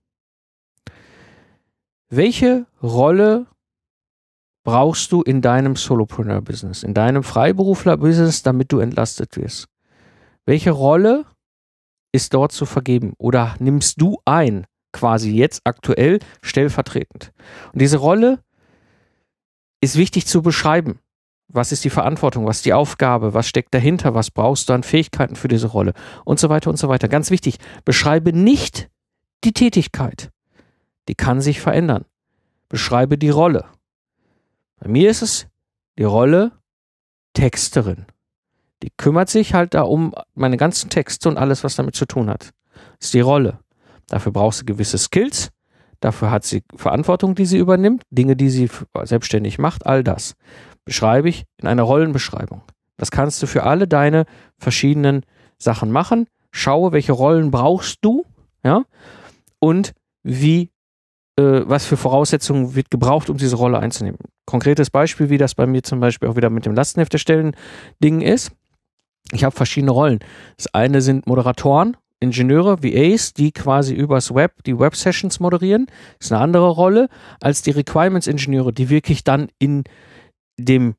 Welche 2.10 2.68
Rolle 2.84 3.48
brauchst 4.64 5.12
du 5.12 5.22
in 5.22 5.42
deinem 5.42 5.76
Solopreneur-Business, 5.76 6.84
in 6.84 6.94
deinem 6.94 7.24
Freiberufler-Business, 7.24 8.44
damit 8.44 8.72
du 8.72 8.80
entlastet 8.80 9.36
wirst? 9.38 9.68
Welche 10.46 10.72
Rolle 10.72 11.26
ist 12.12 12.34
dort 12.34 12.52
zu 12.52 12.66
vergeben 12.66 13.14
oder 13.18 13.56
nimmst 13.60 14.00
du 14.02 14.20
ein, 14.26 14.66
quasi 14.92 15.32
jetzt 15.32 15.62
aktuell 15.64 16.20
stellvertretend? 16.42 17.32
Und 17.72 17.82
diese 17.82 17.98
Rolle 17.98 18.40
ist 19.82 19.98
wichtig 19.98 20.26
zu 20.28 20.42
beschreiben. 20.42 21.00
Was 21.50 21.72
ist 21.72 21.84
die 21.84 21.90
Verantwortung? 21.90 22.46
Was 22.46 22.58
ist 22.58 22.66
die 22.66 22.74
Aufgabe? 22.74 23.34
Was 23.34 23.48
steckt 23.48 23.74
dahinter? 23.74 24.16
Was 24.16 24.32
brauchst 24.32 24.70
du 24.70 24.74
an 24.74 24.84
Fähigkeiten 24.84 25.36
für 25.36 25.50
diese 25.50 25.68
Rolle? 25.68 25.94
Und 26.26 26.40
so 26.40 26.50
weiter 26.50 26.70
und 26.70 26.78
so 26.78 26.88
weiter. 26.88 27.08
Ganz 27.08 27.30
wichtig, 27.32 27.58
beschreibe 27.86 28.34
nicht 28.34 28.90
die 29.44 29.54
Tätigkeit. 29.54 30.32
Die 31.10 31.16
kann 31.16 31.42
sich 31.42 31.60
verändern. 31.60 32.06
Beschreibe 32.70 33.18
die 33.18 33.30
Rolle. 33.30 33.66
Bei 34.84 34.90
mir 34.90 35.10
ist 35.10 35.22
es 35.22 35.48
die 35.98 36.04
Rolle 36.04 36.52
Texterin. 37.32 38.06
Die 38.84 38.92
kümmert 38.98 39.30
sich 39.30 39.54
halt 39.54 39.74
da 39.76 39.84
um 39.84 40.14
meine 40.36 40.58
ganzen 40.58 40.90
Texte 40.90 41.30
und 41.30 41.38
alles, 41.38 41.64
was 41.64 41.78
damit 41.78 41.96
zu 41.96 42.06
tun 42.06 42.30
hat. 42.30 42.52
Das 43.00 43.06
ist 43.06 43.14
die 43.14 43.22
Rolle. 43.22 43.60
Dafür 44.08 44.34
brauchst 44.34 44.60
du 44.60 44.66
gewisse 44.66 44.98
Skills. 44.98 45.52
Dafür 46.02 46.32
hat 46.32 46.44
sie 46.44 46.64
Verantwortung, 46.76 47.34
die 47.34 47.46
sie 47.46 47.60
übernimmt, 47.60 48.04
Dinge, 48.10 48.36
die 48.36 48.50
sie 48.50 48.70
selbstständig 49.04 49.58
macht, 49.58 49.86
all 49.86 50.04
das 50.04 50.36
beschreibe 50.84 51.30
ich 51.30 51.46
in 51.62 51.70
einer 51.70 51.84
Rollenbeschreibung. 51.84 52.62
Das 52.98 53.10
kannst 53.10 53.42
du 53.42 53.48
für 53.48 53.64
alle 53.64 53.88
deine 53.88 54.26
verschiedenen 54.58 55.26
Sachen 55.58 55.92
machen. 55.92 56.28
Schaue, 56.52 56.92
welche 56.92 57.14
Rollen 57.14 57.52
brauchst 57.52 58.00
du, 58.02 58.26
ja, 58.66 58.84
und 59.60 59.94
wie 60.24 60.73
äh, 61.38 61.62
was 61.66 61.86
für 61.86 61.98
Voraussetzungen 61.98 62.76
wird 62.76 62.92
gebraucht, 62.92 63.30
um 63.30 63.38
diese 63.38 63.56
Rolle 63.56 63.80
einzunehmen. 63.80 64.20
Konkretes 64.46 64.90
Beispiel, 64.90 65.30
wie 65.30 65.38
das 65.38 65.56
bei 65.56 65.66
mir 65.66 65.84
zum 65.84 66.00
Beispiel 66.00 66.30
auch 66.30 66.36
wieder 66.36 66.50
mit 66.50 66.66
dem 66.66 66.76
Lastenheft 66.76 67.14
erstellen 67.14 67.56
Ding 68.04 68.22
ist. 68.22 68.52
Ich 69.32 69.44
habe 69.44 69.56
verschiedene 69.56 69.92
Rollen. 69.92 70.20
Das 70.58 70.74
eine 70.74 71.02
sind 71.02 71.26
Moderatoren, 71.26 71.98
Ingenieure, 72.20 72.84
VAs, 72.84 73.34
die 73.34 73.52
quasi 73.52 73.94
übers 73.94 74.34
Web 74.34 74.64
die 74.66 74.78
Web-Sessions 74.78 75.40
moderieren. 75.40 75.88
Das 76.20 76.28
ist 76.28 76.32
eine 76.32 76.42
andere 76.42 76.70
Rolle 76.70 77.10
als 77.42 77.62
die 77.62 77.72
Requirements-Ingenieure, 77.72 78.72
die 78.72 78.90
wirklich 78.90 79.24
dann 79.24 79.50
in 79.60 79.84
dem 80.58 80.96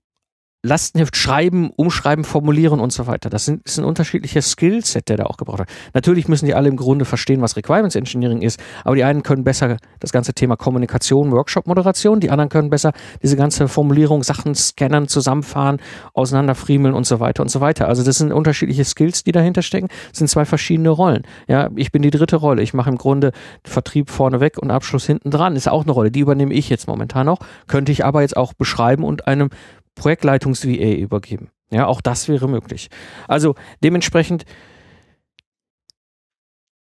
Lastenheft 0.64 1.14
schreiben, 1.14 1.70
umschreiben, 1.76 2.24
formulieren 2.24 2.80
und 2.80 2.90
so 2.90 3.06
weiter. 3.06 3.28
Das, 3.28 3.44
sind, 3.44 3.62
ist 3.64 3.78
ein 3.78 3.84
unterschiedlicher 3.84 4.40
Skillset, 4.40 5.10
der 5.10 5.18
da 5.18 5.24
auch 5.24 5.36
gebraucht 5.36 5.60
hat. 5.60 5.68
Natürlich 5.92 6.26
müssen 6.26 6.46
die 6.46 6.54
alle 6.54 6.70
im 6.70 6.76
Grunde 6.76 7.04
verstehen, 7.04 7.42
was 7.42 7.56
Requirements 7.56 7.94
Engineering 7.94 8.40
ist, 8.40 8.58
aber 8.82 8.96
die 8.96 9.04
einen 9.04 9.22
können 9.22 9.44
besser 9.44 9.76
das 10.00 10.10
ganze 10.10 10.32
Thema 10.32 10.56
Kommunikation, 10.56 11.32
Workshop-Moderation, 11.32 12.18
die 12.18 12.30
anderen 12.30 12.48
können 12.48 12.70
besser 12.70 12.92
diese 13.22 13.36
ganze 13.36 13.68
Formulierung, 13.68 14.22
Sachen 14.22 14.54
scannen, 14.54 15.06
zusammenfahren, 15.06 15.80
auseinanderfriemeln 16.14 16.94
und 16.94 17.06
so 17.06 17.20
weiter 17.20 17.42
und 17.42 17.50
so 17.50 17.60
weiter. 17.60 17.86
Also 17.86 18.02
das 18.02 18.16
sind 18.16 18.32
unterschiedliche 18.32 18.84
Skills, 18.84 19.22
die 19.22 19.32
dahinter 19.32 19.60
stecken. 19.60 19.88
Das 20.08 20.18
sind 20.18 20.28
zwei 20.28 20.46
verschiedene 20.46 20.88
Rollen. 20.88 21.24
Ja, 21.46 21.68
ich 21.76 21.92
bin 21.92 22.00
die 22.00 22.10
dritte 22.10 22.36
Rolle. 22.36 22.62
Ich 22.62 22.72
mache 22.72 22.88
im 22.88 22.96
Grunde 22.96 23.32
Vertrieb 23.64 24.08
vorneweg 24.08 24.56
und 24.56 24.70
Abschluss 24.70 25.04
hinten 25.04 25.30
dran. 25.30 25.56
Ist 25.56 25.68
auch 25.68 25.82
eine 25.82 25.92
Rolle. 25.92 26.10
Die 26.10 26.20
übernehme 26.20 26.54
ich 26.54 26.70
jetzt 26.70 26.88
momentan 26.88 27.28
auch. 27.28 27.40
Könnte 27.66 27.92
ich 27.92 28.04
aber 28.04 28.22
jetzt 28.22 28.36
auch 28.36 28.54
beschreiben 28.54 29.04
und 29.04 29.26
einem 29.26 29.50
Projektleitungs-VA 29.94 30.94
übergeben. 30.96 31.50
Ja, 31.70 31.86
auch 31.86 32.00
das 32.00 32.28
wäre 32.28 32.48
möglich. 32.48 32.88
Also 33.28 33.54
dementsprechend 33.82 34.44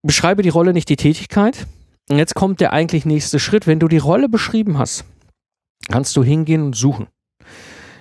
beschreibe 0.01 0.41
die 0.41 0.49
Rolle 0.49 0.73
nicht 0.73 0.89
die 0.89 0.95
Tätigkeit. 0.95 1.67
Und 2.09 2.17
jetzt 2.17 2.35
kommt 2.35 2.59
der 2.59 2.73
eigentlich 2.73 3.05
nächste 3.05 3.39
Schritt. 3.39 3.67
Wenn 3.67 3.79
du 3.79 3.87
die 3.87 3.97
Rolle 3.97 4.27
beschrieben 4.27 4.77
hast, 4.77 5.05
kannst 5.89 6.15
du 6.15 6.23
hingehen 6.23 6.63
und 6.63 6.75
suchen. 6.75 7.07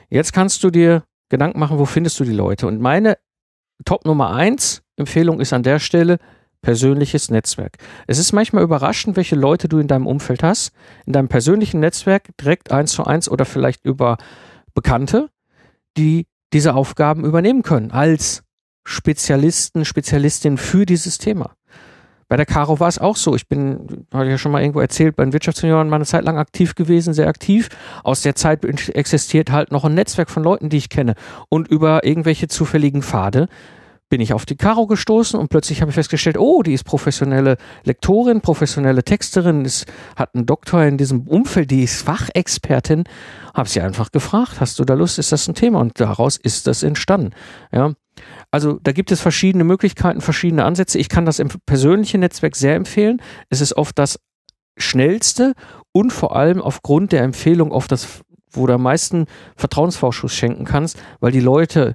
Jetzt 0.08 0.32
kannst 0.32 0.64
du 0.64 0.70
dir 0.70 1.04
Gedanken 1.28 1.60
machen, 1.60 1.78
wo 1.78 1.84
findest 1.84 2.18
du 2.18 2.24
die 2.24 2.32
Leute? 2.32 2.66
Und 2.66 2.80
meine 2.80 3.18
Top 3.84 4.04
Nummer 4.04 4.34
eins 4.34 4.82
Empfehlung 4.96 5.40
ist 5.40 5.52
an 5.52 5.62
der 5.62 5.78
Stelle 5.78 6.18
persönliches 6.62 7.30
Netzwerk. 7.30 7.78
Es 8.06 8.18
ist 8.18 8.32
manchmal 8.32 8.62
überraschend, 8.62 9.16
welche 9.16 9.36
Leute 9.36 9.68
du 9.68 9.78
in 9.78 9.88
deinem 9.88 10.06
Umfeld 10.06 10.42
hast, 10.42 10.72
in 11.06 11.12
deinem 11.12 11.28
persönlichen 11.28 11.80
Netzwerk 11.80 12.36
direkt 12.38 12.70
eins 12.70 12.92
zu 12.92 13.04
eins 13.04 13.30
oder 13.30 13.44
vielleicht 13.44 13.84
über 13.84 14.18
Bekannte, 14.74 15.30
die 15.96 16.26
diese 16.52 16.74
Aufgaben 16.74 17.24
übernehmen 17.24 17.62
können 17.62 17.90
als 17.90 18.42
Spezialisten, 18.84 19.84
Spezialistin 19.84 20.58
für 20.58 20.86
dieses 20.86 21.18
Thema. 21.18 21.54
Bei 22.28 22.36
der 22.36 22.46
Caro 22.46 22.78
war 22.78 22.86
es 22.86 22.98
auch 22.98 23.16
so. 23.16 23.34
Ich 23.34 23.48
bin, 23.48 24.06
habe 24.14 24.26
ich 24.26 24.30
ja 24.30 24.38
schon 24.38 24.52
mal 24.52 24.60
irgendwo 24.60 24.80
erzählt, 24.80 25.16
bei 25.16 25.24
den 25.24 25.32
Wirtschaftsjunioren 25.32 25.88
mal 25.88 25.96
eine 25.96 26.06
Zeit 26.06 26.24
lang 26.24 26.38
aktiv 26.38 26.76
gewesen, 26.76 27.12
sehr 27.12 27.26
aktiv. 27.26 27.68
Aus 28.04 28.22
der 28.22 28.36
Zeit 28.36 28.64
existiert 28.64 29.50
halt 29.50 29.72
noch 29.72 29.84
ein 29.84 29.94
Netzwerk 29.94 30.30
von 30.30 30.44
Leuten, 30.44 30.68
die 30.68 30.76
ich 30.76 30.90
kenne. 30.90 31.14
Und 31.48 31.66
über 31.66 32.04
irgendwelche 32.04 32.46
zufälligen 32.46 33.02
Pfade 33.02 33.48
bin 34.10 34.20
ich 34.20 34.34
auf 34.34 34.44
die 34.44 34.56
Caro 34.56 34.86
gestoßen 34.86 35.38
und 35.38 35.48
plötzlich 35.48 35.80
habe 35.80 35.90
ich 35.90 35.94
festgestellt, 35.94 36.36
oh, 36.36 36.62
die 36.62 36.74
ist 36.74 36.84
professionelle 36.84 37.56
Lektorin, 37.84 38.42
professionelle 38.42 39.04
Texterin, 39.04 39.64
ist, 39.64 39.86
hat 40.16 40.34
einen 40.34 40.46
Doktor 40.46 40.84
in 40.84 40.98
diesem 40.98 41.22
Umfeld, 41.22 41.70
die 41.70 41.84
ist 41.84 42.02
Fachexpertin. 42.02 43.04
Habe 43.54 43.68
sie 43.68 43.80
einfach 43.80 44.10
gefragt, 44.10 44.60
hast 44.60 44.78
du 44.78 44.84
da 44.84 44.94
Lust, 44.94 45.18
ist 45.18 45.32
das 45.32 45.48
ein 45.48 45.54
Thema? 45.54 45.80
Und 45.80 45.98
daraus 46.00 46.36
ist 46.36 46.66
das 46.66 46.82
entstanden. 46.82 47.30
Ja. 47.72 47.94
Also 48.50 48.78
da 48.82 48.92
gibt 48.92 49.12
es 49.12 49.20
verschiedene 49.20 49.64
Möglichkeiten, 49.64 50.20
verschiedene 50.20 50.64
Ansätze. 50.64 50.98
Ich 50.98 51.08
kann 51.08 51.24
das 51.24 51.38
im 51.38 51.48
persönlichen 51.64 52.20
Netzwerk 52.20 52.56
sehr 52.56 52.74
empfehlen. 52.74 53.22
Es 53.48 53.60
ist 53.60 53.76
oft 53.76 53.98
das 53.98 54.18
schnellste 54.76 55.54
und 55.92 56.12
vor 56.12 56.34
allem 56.36 56.60
aufgrund 56.60 57.12
der 57.12 57.22
Empfehlung 57.22 57.70
oft 57.70 57.92
das 57.92 58.20
wo 58.52 58.66
du 58.66 58.74
am 58.74 58.82
meisten 58.82 59.26
Vertrauensvorschuss 59.54 60.34
schenken 60.34 60.64
kannst, 60.64 61.00
weil 61.20 61.30
die 61.30 61.38
Leute 61.38 61.94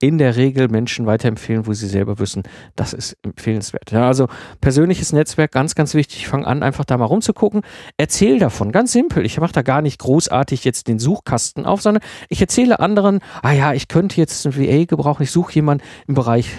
in 0.00 0.18
der 0.18 0.36
Regel 0.36 0.68
Menschen 0.68 1.06
weiterempfehlen, 1.06 1.66
wo 1.66 1.72
sie 1.72 1.86
selber 1.86 2.18
wissen, 2.18 2.42
das 2.74 2.92
ist 2.92 3.16
empfehlenswert. 3.22 3.90
Ja, 3.92 4.06
also 4.06 4.28
persönliches 4.60 5.12
Netzwerk, 5.12 5.52
ganz, 5.52 5.74
ganz 5.74 5.94
wichtig. 5.94 6.18
Ich 6.18 6.28
fange 6.28 6.46
an, 6.46 6.62
einfach 6.62 6.84
da 6.84 6.98
mal 6.98 7.06
rumzugucken. 7.06 7.62
Erzähl 7.96 8.38
davon, 8.38 8.72
ganz 8.72 8.92
simpel. 8.92 9.24
Ich 9.24 9.40
mache 9.40 9.52
da 9.52 9.62
gar 9.62 9.80
nicht 9.80 9.98
großartig 9.98 10.64
jetzt 10.64 10.88
den 10.88 10.98
Suchkasten 10.98 11.64
auf, 11.64 11.80
sondern 11.80 12.02
ich 12.28 12.40
erzähle 12.40 12.80
anderen, 12.80 13.20
ah 13.42 13.52
ja, 13.52 13.72
ich 13.72 13.88
könnte 13.88 14.16
jetzt 14.18 14.46
ein 14.46 14.56
VA 14.56 14.84
gebrauchen, 14.84 15.22
ich 15.22 15.30
suche 15.30 15.54
jemanden 15.54 15.84
im 16.06 16.14
Bereich 16.14 16.50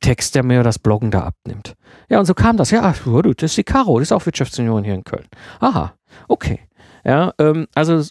Text, 0.00 0.34
der 0.34 0.42
mir 0.42 0.62
das 0.62 0.78
Bloggen 0.78 1.10
da 1.10 1.20
abnimmt. 1.20 1.74
Ja, 2.10 2.18
und 2.18 2.26
so 2.26 2.34
kam 2.34 2.56
das. 2.56 2.70
Ja, 2.70 2.92
das 2.92 3.42
ist 3.42 3.56
die 3.56 3.64
Caro, 3.64 3.98
das 3.98 4.08
ist 4.08 4.12
auch 4.12 4.26
Wirtschaftsunion 4.26 4.84
hier 4.84 4.94
in 4.94 5.04
Köln. 5.04 5.26
Aha, 5.60 5.94
okay. 6.28 6.60
Ja, 7.04 7.32
ähm, 7.38 7.66
also 7.74 8.02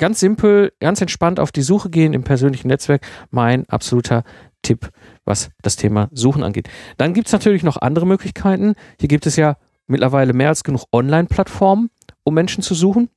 ganz 0.00 0.18
simpel, 0.18 0.72
ganz 0.80 1.00
entspannt 1.00 1.38
auf 1.38 1.52
die 1.52 1.62
Suche 1.62 1.90
gehen 1.90 2.12
im 2.12 2.24
persönlichen 2.24 2.68
Netzwerk. 2.68 3.06
Mein 3.30 3.68
absoluter 3.68 4.24
Tipp, 4.62 4.90
was 5.24 5.50
das 5.62 5.76
Thema 5.76 6.08
Suchen 6.12 6.42
angeht. 6.42 6.68
Dann 6.96 7.14
gibt 7.14 7.28
es 7.28 7.32
natürlich 7.32 7.62
noch 7.62 7.76
andere 7.76 8.06
Möglichkeiten. 8.06 8.74
Hier 8.98 9.08
gibt 9.08 9.26
es 9.26 9.36
ja 9.36 9.56
mittlerweile 9.86 10.32
mehr 10.32 10.48
als 10.48 10.64
genug 10.64 10.84
Online-Plattformen, 10.92 11.90
um 12.24 12.34
Menschen 12.34 12.62
zu 12.62 12.74
suchen. 12.74 13.10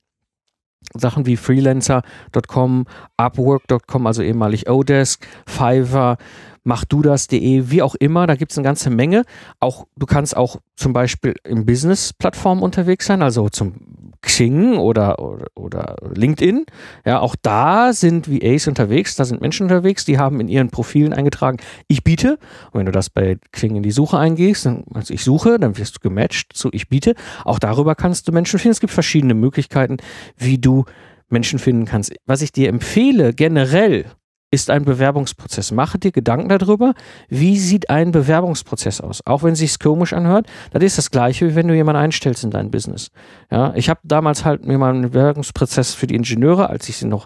Sachen 0.94 1.26
wie 1.26 1.38
freelancer.com, 1.38 2.86
upwork.com, 3.18 4.06
also 4.06 4.22
ehemalig 4.22 4.70
Odesk, 4.70 5.26
Fiverr, 5.48 6.18
machdudas.de, 6.66 7.70
wie 7.72 7.82
auch 7.82 7.96
immer, 7.96 8.28
da 8.28 8.36
gibt 8.36 8.52
es 8.52 8.58
eine 8.58 8.66
ganze 8.66 8.90
Menge. 8.90 9.24
Auch 9.60 9.86
du 9.96 10.06
kannst 10.06 10.36
auch 10.36 10.58
zum 10.76 10.92
Beispiel 10.94 11.36
in 11.46 11.66
Business-Plattformen 11.66 12.62
unterwegs 12.62 13.06
sein, 13.06 13.22
also 13.22 13.50
zum 13.50 13.76
Xing 14.24 14.78
oder, 14.78 15.20
oder, 15.20 15.48
oder 15.56 15.98
LinkedIn. 16.16 16.66
Ja, 17.06 17.20
auch 17.20 17.36
da 17.42 17.94
sind 17.94 18.28
VAs 18.28 18.68
unterwegs, 18.68 19.16
da 19.16 19.26
sind 19.26 19.42
Menschen 19.42 19.64
unterwegs, 19.64 20.06
die 20.06 20.18
haben 20.18 20.40
in 20.40 20.48
ihren 20.48 20.70
Profilen 20.70 21.14
eingetragen, 21.14 21.58
ich 21.88 22.04
biete. 22.04 22.40
Und 22.72 22.80
wenn 22.80 22.86
du 22.86 22.92
das 22.92 23.10
bei 23.10 23.38
Xing 23.52 23.76
in 23.76 23.84
die 23.84 23.92
Suche 23.92 24.18
eingehst, 24.18 24.66
dann, 24.66 24.86
also 24.94 25.14
ich 25.14 25.24
suche, 25.24 25.60
dann 25.60 25.78
wirst 25.78 25.98
du 25.98 26.00
gematcht 26.00 26.54
zu 26.54 26.70
ich 26.72 26.88
biete. 26.88 27.16
Auch 27.44 27.60
darüber 27.60 27.96
kannst 27.96 28.28
du 28.28 28.32
Menschen 28.32 28.60
finden. 28.60 28.72
Es 28.72 28.80
gibt 28.80 28.94
verschiedene 28.94 29.34
Möglichkeiten, 29.34 29.98
wie 30.38 30.58
du 30.58 30.86
Menschen 31.30 31.60
finden 31.60 31.86
kannst. 31.86 32.14
Was 32.26 32.42
ich 32.42 32.54
dir 32.54 32.70
empfehle, 32.70 33.34
generell, 33.34 34.06
ist 34.54 34.70
ein 34.70 34.86
Bewerbungsprozess. 34.86 35.72
Mache 35.72 35.98
dir 35.98 36.12
Gedanken 36.12 36.48
darüber, 36.48 36.94
wie 37.28 37.58
sieht 37.58 37.90
ein 37.90 38.12
Bewerbungsprozess 38.12 39.02
aus. 39.02 39.26
Auch 39.26 39.42
wenn 39.42 39.54
es 39.54 39.60
sich 39.60 39.80
komisch 39.80 40.14
anhört, 40.14 40.46
das 40.72 40.84
ist 40.84 41.00
das 41.00 41.10
gleiche, 41.10 41.50
wie 41.50 41.56
wenn 41.56 41.68
du 41.68 41.74
jemanden 41.74 42.04
einstellst 42.04 42.44
in 42.44 42.52
dein 42.52 42.70
Business. 42.70 43.10
Ja, 43.50 43.74
ich 43.76 43.90
habe 43.90 44.02
damals 44.04 44.46
halt 44.46 44.64
mir 44.64 44.78
mal 44.78 44.94
einen 44.94 45.10
Bewerbungsprozess 45.10 45.96
für 45.96 46.06
die 46.06 46.14
Ingenieure, 46.14 46.70
als 46.70 46.88
ich 46.88 46.98
sie 46.98 47.08
noch 47.08 47.26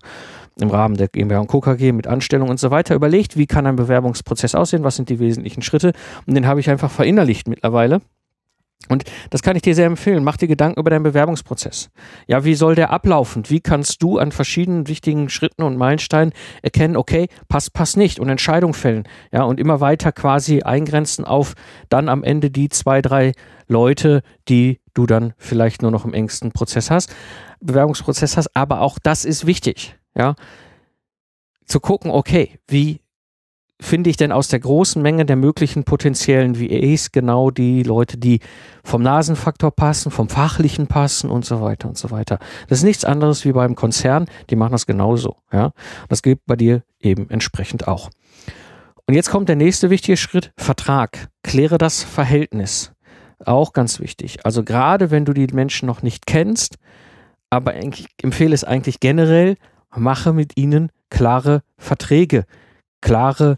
im 0.58 0.70
Rahmen 0.70 0.96
der 0.96 1.10
GmbH 1.10 1.42
und 1.42 1.48
Co. 1.48 1.60
KG 1.60 1.92
mit 1.92 2.08
Anstellung 2.08 2.48
und 2.48 2.62
so 2.62 2.72
weiter 2.72 2.96
überlegt, 2.96 3.36
wie 3.36 3.46
kann 3.46 3.68
ein 3.68 3.76
Bewerbungsprozess 3.76 4.56
aussehen, 4.56 4.86
was 4.86 4.96
sind 4.96 5.10
die 5.10 5.20
wesentlichen 5.20 5.62
Schritte 5.62 5.92
und 6.26 6.34
den 6.34 6.48
habe 6.48 6.62
ich 6.62 6.70
einfach 6.70 6.90
verinnerlicht 6.90 7.50
mittlerweile 7.50 8.02
und 8.90 9.04
das 9.32 9.42
kann 9.42 9.56
ich 9.56 9.62
dir 9.62 9.76
sehr 9.76 9.86
empfehlen. 9.86 10.24
Mach 10.24 10.38
dir 10.38 10.48
Gedanken 10.48 10.80
über 10.80 10.90
deinen 10.90 11.04
Bewerbungsprozess. 11.04 11.90
Ja, 12.28 12.46
wie 12.46 12.56
soll 12.56 12.76
der 12.76 12.92
ablaufen? 12.92 13.50
Wie 13.50 13.60
kannst 13.60 14.02
du 14.02 14.18
an 14.18 14.32
verschiedenen 14.32 14.88
wichtigen 14.88 15.30
Schritten 15.30 15.64
und 15.64 15.78
Meilensteinen 15.78 16.34
erkennen, 16.62 16.96
okay, 16.96 17.28
passt, 17.50 17.74
passt 17.74 17.98
nicht 17.98 18.20
und 18.20 18.30
Entscheidung 18.30 18.74
fällen. 18.74 19.04
Ja, 19.32 19.44
und 19.44 19.60
immer 19.60 19.82
weiter 19.82 20.12
quasi 20.12 20.62
eingrenzen 20.62 21.26
auf 21.26 21.54
dann 21.90 22.08
am 22.08 22.24
Ende 22.24 22.50
die 22.50 22.70
zwei, 22.70 23.02
drei 23.02 23.34
Leute, 23.68 24.22
die 24.48 24.80
du 24.94 25.06
dann 25.06 25.34
vielleicht 25.38 25.82
nur 25.82 25.92
noch 25.92 26.06
im 26.06 26.14
engsten 26.14 26.54
Prozess 26.54 26.90
hast, 26.90 27.14
Bewerbungsprozess 27.60 28.38
hast. 28.38 28.56
Aber 28.56 28.82
auch 28.82 29.00
das 29.00 29.26
ist 29.26 29.46
wichtig. 29.46 29.98
Ja, 30.16 30.36
zu 31.66 31.82
gucken, 31.82 32.10
okay, 32.10 32.60
wie 32.68 33.02
finde 33.80 34.10
ich 34.10 34.18
denn 34.18 34.32
aus 34.32 34.48
der 34.48 34.60
großen 34.60 35.02
Menge 35.02 35.26
der 35.26 35.36
möglichen 35.36 35.84
potenziellen 35.84 36.60
VAs 36.60 37.12
genau 37.12 37.52
die 37.52 37.84
Leute, 37.84 38.18
die 38.18 38.40
vom 38.84 39.04
Nasenfaktor 39.04 39.72
passen, 39.72 40.12
vom 40.12 40.30
fachlichen 40.30 40.88
passen 40.88 41.30
und 41.30 41.46
so 41.46 41.62
weiter 41.62 41.88
und 41.88 41.98
so 41.98 42.10
weiter. 42.10 42.40
Das 42.68 42.80
ist 42.80 42.84
nichts 42.84 43.06
anderes 43.06 43.46
wie 43.46 43.52
beim 43.52 43.76
Konzern, 43.76 44.26
die 44.50 44.56
machen 44.56 44.72
das 44.72 44.86
genauso, 44.86 45.36
ja. 45.52 45.72
Das 46.10 46.24
gilt 46.24 46.46
bei 46.46 46.56
dir 46.56 46.84
eben 47.00 47.30
entsprechend 47.30 47.88
auch. 47.88 48.10
Und 49.06 49.14
jetzt 49.14 49.30
kommt 49.30 49.48
der 49.48 49.56
nächste 49.56 49.90
wichtige 49.90 50.18
Schritt, 50.18 50.52
Vertrag. 50.58 51.30
Kläre 51.44 51.78
das 51.78 52.04
Verhältnis. 52.04 52.92
Auch 53.46 53.72
ganz 53.72 54.00
wichtig. 54.00 54.46
Also 54.46 54.64
gerade 54.64 55.12
wenn 55.12 55.24
du 55.24 55.34
die 55.34 55.48
Menschen 55.48 55.86
noch 55.86 56.02
nicht 56.02 56.26
kennst, 56.26 56.78
aber 57.50 57.76
empfehle 57.76 58.54
es 58.54 58.64
eigentlich 58.64 59.00
generell, 59.00 59.56
mache 59.96 60.34
mit 60.34 60.58
ihnen 60.58 60.92
klare 61.10 61.62
Verträge 61.78 62.46
klare 63.02 63.58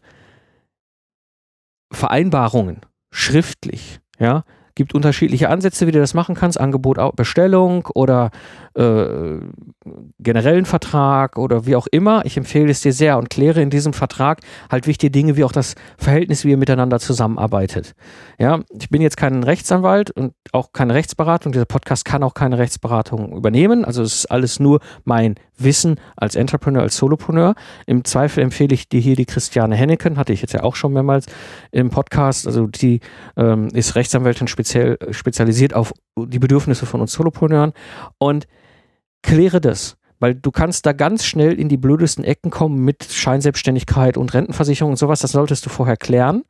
Vereinbarungen, 1.91 2.81
schriftlich, 3.11 3.99
ja, 4.19 4.43
gibt 4.79 4.95
unterschiedliche 4.95 5.49
Ansätze, 5.49 5.87
wie 5.87 5.91
du 5.91 5.99
das 5.99 6.13
machen 6.13 6.35
kannst, 6.35 6.57
Angebot, 6.57 6.99
Bestellung 7.17 7.85
oder 7.95 8.31
äh, 8.75 9.39
generellen 10.19 10.63
Vertrag 10.63 11.37
oder 11.37 11.65
wie 11.65 11.75
auch 11.75 11.85
immer. 11.87 12.25
Ich 12.25 12.37
empfehle 12.37 12.71
es 12.71 12.79
dir 12.79 12.93
sehr 12.93 13.17
und 13.17 13.29
kläre 13.29 13.61
in 13.61 13.69
diesem 13.69 13.91
Vertrag 13.91 14.39
halt 14.71 14.87
wichtige 14.87 15.11
Dinge, 15.11 15.35
wie 15.35 15.43
auch 15.43 15.51
das 15.51 15.75
Verhältnis, 15.97 16.45
wie 16.45 16.51
ihr 16.51 16.57
miteinander 16.57 16.99
zusammenarbeitet. 16.99 17.93
Ja, 18.37 18.61
ich 18.71 18.89
bin 18.89 19.01
jetzt 19.01 19.17
kein 19.17 19.43
Rechtsanwalt 19.43 20.11
und 20.11 20.33
auch 20.53 20.71
keine 20.71 20.93
Rechtsberatung. 20.93 21.51
Dieser 21.51 21.65
Podcast 21.65 22.05
kann 22.05 22.23
auch 22.23 22.33
keine 22.33 22.57
Rechtsberatung 22.57 23.35
übernehmen. 23.35 23.83
Also 23.83 24.01
es 24.01 24.15
ist 24.15 24.31
alles 24.31 24.61
nur 24.61 24.79
mein 25.03 25.35
Wissen 25.57 25.99
als 26.15 26.35
Entrepreneur, 26.35 26.83
als 26.83 26.95
Solopreneur. 26.95 27.55
Im 27.85 28.05
Zweifel 28.05 28.41
empfehle 28.43 28.73
ich 28.73 28.87
dir 28.87 29.01
hier 29.01 29.17
die 29.17 29.25
Christiane 29.25 29.75
Henneken, 29.75 30.17
hatte 30.17 30.31
ich 30.31 30.41
jetzt 30.41 30.53
ja 30.53 30.63
auch 30.63 30.75
schon 30.75 30.93
mehrmals 30.93 31.25
im 31.71 31.89
Podcast. 31.89 32.47
Also 32.47 32.67
die 32.67 33.01
ähm, 33.35 33.67
ist 33.73 33.95
Rechtsanwältin 33.95 34.47
speziell 34.47 34.68
spezialisiert 35.11 35.73
auf 35.73 35.93
die 36.17 36.39
Bedürfnisse 36.39 36.85
von 36.85 37.01
uns 37.01 37.13
Solopreneuren 37.13 37.73
und 38.17 38.47
kläre 39.21 39.61
das. 39.61 39.97
Weil 40.21 40.35
du 40.35 40.51
kannst 40.51 40.85
da 40.85 40.91
ganz 40.91 41.25
schnell 41.25 41.57
in 41.57 41.69
die 41.69 41.77
blödesten 41.77 42.25
Ecken 42.25 42.51
kommen 42.51 42.83
mit 42.83 43.05
Scheinselbstständigkeit 43.05 44.17
und 44.17 44.33
Rentenversicherung 44.33 44.91
und 44.91 44.97
sowas. 44.97 45.21
Das 45.21 45.31
solltest 45.31 45.65
du 45.65 45.69
vorher 45.69 45.95
klären. 45.95 46.43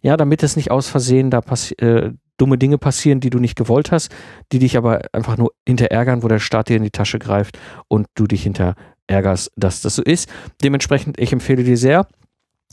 Ja, 0.00 0.16
damit 0.16 0.44
es 0.44 0.54
nicht 0.54 0.70
aus 0.70 0.88
Versehen 0.88 1.30
da 1.30 1.42
äh, 1.78 2.12
dumme 2.36 2.58
Dinge 2.58 2.78
passieren, 2.78 3.18
die 3.18 3.30
du 3.30 3.38
nicht 3.38 3.56
gewollt 3.56 3.90
hast, 3.90 4.14
die 4.52 4.60
dich 4.60 4.76
aber 4.76 5.00
einfach 5.12 5.36
nur 5.36 5.52
hinterärgern, 5.66 6.22
wo 6.22 6.28
der 6.28 6.38
Staat 6.38 6.68
dir 6.68 6.76
in 6.76 6.84
die 6.84 6.90
Tasche 6.90 7.18
greift 7.18 7.58
und 7.88 8.06
du 8.14 8.26
dich 8.26 8.42
hinter 8.42 8.76
ärgerst, 9.08 9.50
dass 9.56 9.80
das 9.80 9.96
so 9.96 10.02
ist. 10.02 10.28
Dementsprechend, 10.62 11.18
ich 11.18 11.32
empfehle 11.32 11.64
dir 11.64 11.76
sehr, 11.76 12.06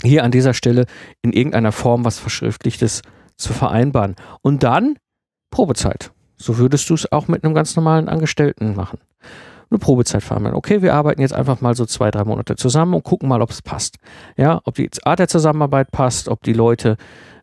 hier 0.02 0.24
an 0.24 0.32
dieser 0.32 0.54
Stelle 0.54 0.86
in 1.22 1.34
irgendeiner 1.34 1.72
Form 1.72 2.06
was 2.06 2.20
Verschriftlichtes 2.20 3.02
zu 3.38 3.54
vereinbaren. 3.54 4.16
Und 4.42 4.64
dann 4.64 4.98
Probezeit. 5.52 6.12
So 6.38 6.58
würdest 6.58 6.90
du 6.90 6.96
es 6.96 7.12
auch 7.12 7.28
mit 7.28 7.44
einem 7.44 7.54
ganz 7.54 7.76
normalen 7.76 8.10
Angestellten 8.10 8.76
machen 8.76 9.00
eine 9.74 9.80
Probezeit 9.80 10.24
vereinbaren. 10.24 10.56
Okay, 10.56 10.82
wir 10.82 10.94
arbeiten 10.94 11.22
jetzt 11.22 11.34
einfach 11.34 11.60
mal 11.62 11.76
so 11.76 11.86
zwei, 11.86 12.12
drei 12.12 12.24
Monate 12.24 12.56
zusammen 12.56 12.94
und 12.94 13.04
gucken 13.04 13.28
mal, 13.28 13.42
ob 13.42 13.50
es 13.50 13.62
passt. 13.62 13.98
Ja, 14.38 14.62
ob 14.64 14.76
die 14.76 14.90
Art 15.04 15.20
der 15.20 15.28
Zusammenarbeit 15.28 15.92
passt, 15.92 16.30
ob 16.30 16.44
die 16.44 16.54
Leute 16.54 16.96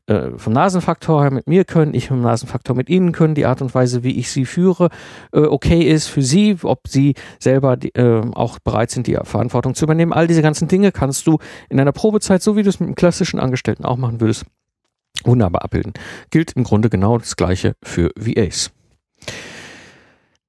äh, 0.07 0.31
vom 0.37 0.53
Nasenfaktor 0.53 1.23
her 1.23 1.31
mit 1.31 1.47
mir 1.47 1.65
können, 1.65 1.93
ich 1.93 2.09
vom 2.09 2.23
Nasenfaktor 2.23 2.75
mit 2.75 2.89
ihnen 2.89 3.13
können, 3.13 3.35
die 3.35 3.47
Art 3.47 3.61
und 3.61 3.75
Weise, 3.75 4.03
wie 4.03 4.19
ich 4.19 4.31
sie 4.31 4.45
führe, 4.45 4.89
äh, 5.33 5.41
okay 5.41 5.83
ist 5.83 6.07
für 6.07 6.23
sie, 6.23 6.57
ob 6.63 6.89
sie 6.89 7.15
selber 7.39 7.77
die, 7.77 7.95
äh, 7.95 8.23
auch 8.33 8.59
bereit 8.61 8.91
sind, 8.91 9.07
die 9.07 9.19
Verantwortung 9.23 9.75
zu 9.75 9.85
übernehmen. 9.85 10.13
All 10.13 10.27
diese 10.27 10.43
ganzen 10.43 10.69
Dinge 10.69 10.93
kannst 10.93 11.27
du 11.27 11.39
in 11.69 11.81
einer 11.81 11.93
Probezeit, 11.93 12.43
so 12.43 12.57
wie 12.57 12.63
du 12.63 12.69
es 12.69 12.81
mit 12.81 12.87
einem 12.87 12.95
klassischen 12.95 13.41
Angestellten 13.41 13.85
auch 13.85 13.97
machen 13.97 14.21
würdest, 14.21 14.47
wunderbar 15.25 15.63
abbilden. 15.63 15.93
Gilt 16.31 16.53
im 16.53 16.65
Grunde 16.65 16.91
genau 16.91 17.19
das 17.19 17.37
Gleiche 17.37 17.77
für 17.83 18.11
VAs. 18.17 18.71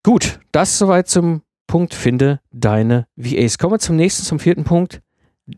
Gut, 0.03 0.39
das 0.51 0.77
soweit 0.77 1.07
zum 1.07 1.43
Punkt, 1.67 1.93
finde 1.93 2.41
deine 2.51 3.07
VAs. 3.15 3.57
Kommen 3.57 3.73
wir 3.73 3.79
zum 3.79 3.95
nächsten, 3.95 4.23
zum 4.23 4.39
vierten 4.39 4.63
Punkt. 4.63 5.01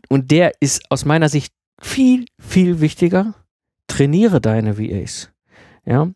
Und 0.08 0.30
der 0.30 0.52
ist 0.60 0.82
aus 0.90 1.04
meiner 1.04 1.28
Sicht 1.28 1.52
viel, 1.80 2.26
viel 2.38 2.80
wichtiger. 2.80 3.34
Trainiere 3.88 4.40
deine 4.40 4.78
VAs. 4.78 5.30
Ja. 5.84 6.10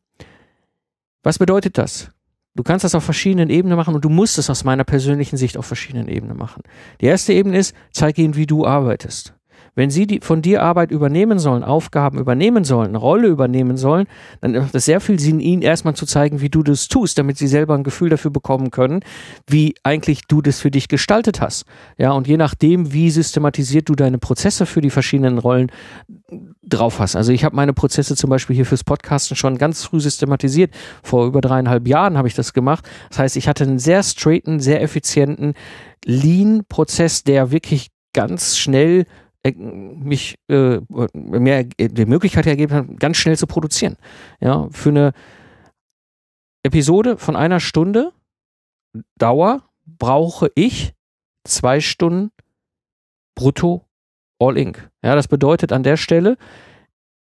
Was 1.22 1.38
bedeutet 1.38 1.78
das? 1.78 2.10
Du 2.54 2.62
kannst 2.62 2.84
das 2.84 2.94
auf 2.94 3.04
verschiedenen 3.04 3.50
Ebenen 3.50 3.76
machen 3.76 3.94
und 3.94 4.04
du 4.04 4.08
musst 4.08 4.36
es 4.38 4.50
aus 4.50 4.64
meiner 4.64 4.84
persönlichen 4.84 5.36
Sicht 5.36 5.56
auf 5.56 5.66
verschiedenen 5.66 6.08
Ebenen 6.08 6.36
machen. 6.36 6.62
Die 7.00 7.06
erste 7.06 7.32
Ebene 7.32 7.58
ist, 7.58 7.74
zeige 7.92 8.22
ihnen, 8.22 8.34
wie 8.34 8.46
du 8.46 8.66
arbeitest. 8.66 9.34
Wenn 9.74 9.90
sie 9.90 10.06
die, 10.06 10.20
von 10.20 10.42
dir 10.42 10.62
Arbeit 10.62 10.90
übernehmen 10.90 11.38
sollen, 11.38 11.62
Aufgaben 11.62 12.18
übernehmen 12.18 12.64
sollen, 12.64 12.88
eine 12.88 12.98
Rolle 12.98 13.28
übernehmen 13.28 13.76
sollen, 13.76 14.06
dann 14.40 14.52
macht 14.52 14.74
es 14.74 14.84
sehr 14.84 15.00
viel 15.00 15.18
Sinn, 15.18 15.40
ihnen 15.40 15.62
erstmal 15.62 15.94
zu 15.94 16.06
zeigen, 16.06 16.40
wie 16.40 16.48
du 16.48 16.62
das 16.62 16.88
tust, 16.88 17.18
damit 17.18 17.38
sie 17.38 17.48
selber 17.48 17.74
ein 17.74 17.84
Gefühl 17.84 18.08
dafür 18.08 18.30
bekommen 18.30 18.70
können, 18.70 19.00
wie 19.46 19.74
eigentlich 19.82 20.22
du 20.28 20.42
das 20.42 20.60
für 20.60 20.70
dich 20.70 20.88
gestaltet 20.88 21.40
hast. 21.40 21.64
Ja, 21.96 22.12
und 22.12 22.26
je 22.26 22.36
nachdem, 22.36 22.92
wie 22.92 23.10
systematisiert 23.10 23.88
du 23.88 23.94
deine 23.94 24.18
Prozesse 24.18 24.66
für 24.66 24.80
die 24.80 24.90
verschiedenen 24.90 25.38
Rollen 25.38 25.70
drauf 26.62 26.98
hast. 26.98 27.16
Also 27.16 27.32
ich 27.32 27.44
habe 27.44 27.56
meine 27.56 27.72
Prozesse 27.72 28.14
zum 28.16 28.30
Beispiel 28.30 28.54
hier 28.54 28.66
fürs 28.66 28.84
Podcasten 28.84 29.36
schon 29.36 29.58
ganz 29.58 29.84
früh 29.84 30.00
systematisiert. 30.00 30.74
Vor 31.02 31.26
über 31.26 31.40
dreieinhalb 31.40 31.88
Jahren 31.88 32.18
habe 32.18 32.28
ich 32.28 32.34
das 32.34 32.52
gemacht. 32.52 32.88
Das 33.08 33.18
heißt, 33.18 33.36
ich 33.36 33.48
hatte 33.48 33.64
einen 33.64 33.78
sehr 33.78 34.02
straighten, 34.02 34.60
sehr 34.60 34.82
effizienten 34.82 35.54
Lean-Prozess, 36.04 37.24
der 37.24 37.50
wirklich 37.50 37.88
ganz 38.12 38.58
schnell 38.58 39.06
mich 39.44 40.36
äh, 40.48 40.80
mehr 41.12 41.64
die 41.64 42.06
Möglichkeit 42.06 42.46
ergeben 42.46 42.72
hat, 42.72 43.00
ganz 43.00 43.16
schnell 43.16 43.36
zu 43.36 43.46
produzieren. 43.46 43.96
Ja, 44.40 44.68
für 44.70 44.90
eine 44.90 45.12
Episode 46.62 47.16
von 47.18 47.36
einer 47.36 47.60
Stunde 47.60 48.12
Dauer 49.16 49.62
brauche 49.86 50.50
ich 50.54 50.92
zwei 51.44 51.80
Stunden 51.80 52.30
brutto 53.34 53.84
all 54.38 54.56
in. 54.58 54.76
Ja, 55.02 55.14
das 55.14 55.28
bedeutet 55.28 55.72
an 55.72 55.82
der 55.82 55.96
Stelle, 55.96 56.36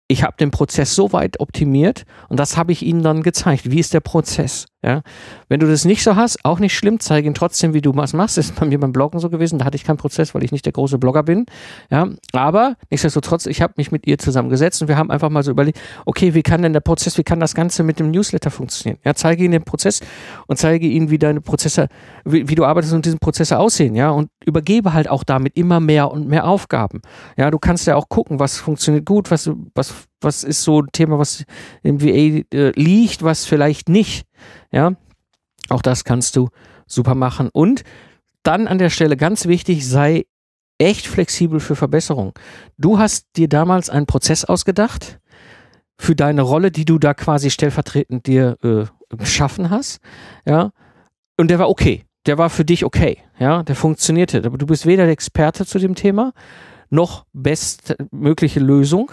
ich 0.09 0.23
habe 0.23 0.37
den 0.37 0.51
Prozess 0.51 0.95
so 0.95 1.13
weit 1.13 1.41
optimiert 1.41 2.05
und 2.29 2.39
das 2.39 2.57
habe 2.57 2.73
ich 2.73 2.83
Ihnen 2.83 3.03
dann 3.03 3.23
gezeigt. 3.23 3.71
Wie 3.71 3.81
ist 3.81 3.93
der 3.93 4.01
Prozess? 4.01 4.67
Ja? 4.87 5.03
Wenn 5.49 5.59
du 5.59 5.67
das 5.67 5.85
nicht 5.85 6.05
so 6.05 6.15
hast, 6.15 6.45
auch 6.45 6.61
nicht 6.61 6.75
schlimm, 6.75 7.01
zeige 7.01 7.27
Ihnen 7.27 7.35
trotzdem, 7.35 7.75
wie 7.75 7.81
du 7.81 7.95
was 7.97 8.13
machst. 8.13 8.39
Das 8.39 8.47
ist 8.47 8.55
bei 8.55 8.67
mir 8.67 8.79
beim 8.79 8.93
Bloggen 8.93 9.19
so 9.19 9.29
gewesen. 9.29 9.59
Da 9.59 9.65
hatte 9.65 9.75
ich 9.75 9.83
keinen 9.83 9.97
Prozess, 9.97 10.33
weil 10.33 10.45
ich 10.45 10.53
nicht 10.53 10.65
der 10.65 10.73
große 10.73 10.99
Blogger 10.99 11.25
bin. 11.25 11.47
Ja? 11.91 12.09
Aber 12.33 12.77
nichtsdestotrotz, 12.89 13.47
ich 13.47 13.63
habe 13.63 13.75
mich 13.79 13.91
mit 13.91 14.07
ihr 14.07 14.19
zusammengesetzt 14.19 14.81
und 14.83 14.89
wir 14.89 14.97
haben 14.97 15.11
einfach 15.11 15.29
mal 15.29 15.43
so 15.43 15.51
überlegt, 15.51 15.81
okay, 16.05 16.35
wie 16.35 16.43
kann 16.43 16.63
denn 16.63 16.73
der 16.73 16.81
Prozess, 16.81 17.19
wie 17.19 17.25
kann 17.25 17.41
das 17.41 17.57
Ganze 17.57 17.83
mit 17.83 17.99
dem 17.99 18.13
Newsletter 18.13 18.53
funktionieren? 18.53 19.01
Ja, 19.05 19.15
zeige 19.15 19.43
Ihnen 19.43 19.53
den 19.53 19.65
Prozess 19.65 20.01
und 20.47 20.57
zeige 20.57 20.87
Ihnen, 20.87 21.11
wie 21.11 21.19
deine 21.19 21.41
Prozesse, 21.41 21.89
wie, 22.25 22.49
wie 22.49 22.55
du 22.55 22.65
arbeitest 22.65 22.95
und 22.95 23.05
diese 23.05 23.17
Prozesse 23.19 23.59
aussehen. 23.59 23.97
Ja, 23.97 24.11
und 24.11 24.31
übergebe 24.45 24.93
halt 24.93 25.09
auch 25.09 25.25
damit 25.25 25.57
immer 25.57 25.81
mehr 25.81 26.13
und 26.13 26.29
mehr 26.29 26.47
Aufgaben. 26.47 27.03
Ja, 27.37 27.51
du 27.51 27.59
kannst 27.59 27.89
ja 27.89 27.97
auch 27.97 28.09
gucken, 28.09 28.39
was 28.39 28.59
funktioniert 28.59 29.05
gut, 29.05 29.33
was, 29.33 29.51
was 29.75 30.07
was 30.21 30.45
ist 30.45 30.63
so 30.63 30.81
ein 30.81 30.89
Thema, 30.93 31.19
was 31.19 31.45
im 31.83 32.01
VA 32.01 32.45
äh, 32.55 32.73
liegt, 32.75 33.23
was 33.23 33.45
vielleicht 33.45 33.89
nicht. 33.89 34.27
Ja, 34.73 34.93
auch 35.69 35.83
das 35.83 36.05
kannst 36.05 36.37
du 36.37 36.49
super 36.87 37.15
machen. 37.15 37.51
Und 37.53 37.83
dann 38.43 38.69
an 38.69 38.79
der 38.79 38.91
Stelle 38.91 39.17
ganz 39.17 39.47
wichtig, 39.47 39.87
sei 39.87 40.27
echt 40.79 41.07
flexibel 41.07 41.61
für 41.61 41.77
Verbesserung. 41.77 42.33
Du 42.79 42.99
hast 42.99 43.27
dir 43.37 43.49
damals 43.49 43.91
einen 43.91 44.07
Prozess 44.07 44.45
ausgedacht 44.45 45.19
für 45.99 46.15
deine 46.15 46.43
Rolle, 46.43 46.71
die 46.71 46.85
du 46.85 46.99
da 46.99 47.15
quasi 47.15 47.51
stellvertretend 47.51 48.27
dir 48.27 48.57
äh, 48.63 48.85
geschaffen 49.17 49.71
hast, 49.71 50.01
ja, 50.47 50.73
und 51.39 51.51
der 51.51 51.59
war 51.59 51.69
okay. 51.69 52.05
Der 52.27 52.39
war 52.39 52.51
für 52.51 52.65
dich 52.65 52.85
okay, 52.85 53.19
ja, 53.39 53.63
der 53.63 53.77
funktionierte. 53.77 54.43
Aber 54.45 54.59
du 54.59 54.67
bist 54.67 54.85
weder 54.85 55.05
der 55.05 55.13
Experte 55.13 55.65
zu 55.65 55.79
dem 55.79 55.95
Thema, 55.95 56.33
noch 56.91 57.25
bestmögliche 57.33 58.59
Lösung. 58.61 59.13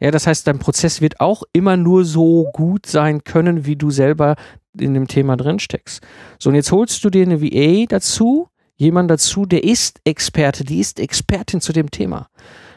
Ja, 0.00 0.10
das 0.10 0.26
heißt, 0.26 0.46
dein 0.46 0.58
Prozess 0.58 1.00
wird 1.00 1.20
auch 1.20 1.42
immer 1.52 1.76
nur 1.76 2.04
so 2.04 2.48
gut 2.52 2.86
sein 2.86 3.24
können, 3.24 3.66
wie 3.66 3.76
du 3.76 3.90
selber 3.90 4.36
in 4.78 4.94
dem 4.94 5.08
Thema 5.08 5.36
drin 5.36 5.58
steckst. 5.58 6.02
So, 6.38 6.50
und 6.50 6.56
jetzt 6.56 6.70
holst 6.70 7.04
du 7.04 7.10
dir 7.10 7.22
eine 7.22 7.42
VA 7.42 7.86
dazu, 7.88 8.48
jemand 8.76 9.10
dazu, 9.10 9.44
der 9.44 9.64
ist 9.64 10.00
Experte, 10.04 10.64
die 10.64 10.78
ist 10.78 11.00
Expertin 11.00 11.60
zu 11.60 11.72
dem 11.72 11.90
Thema. 11.90 12.28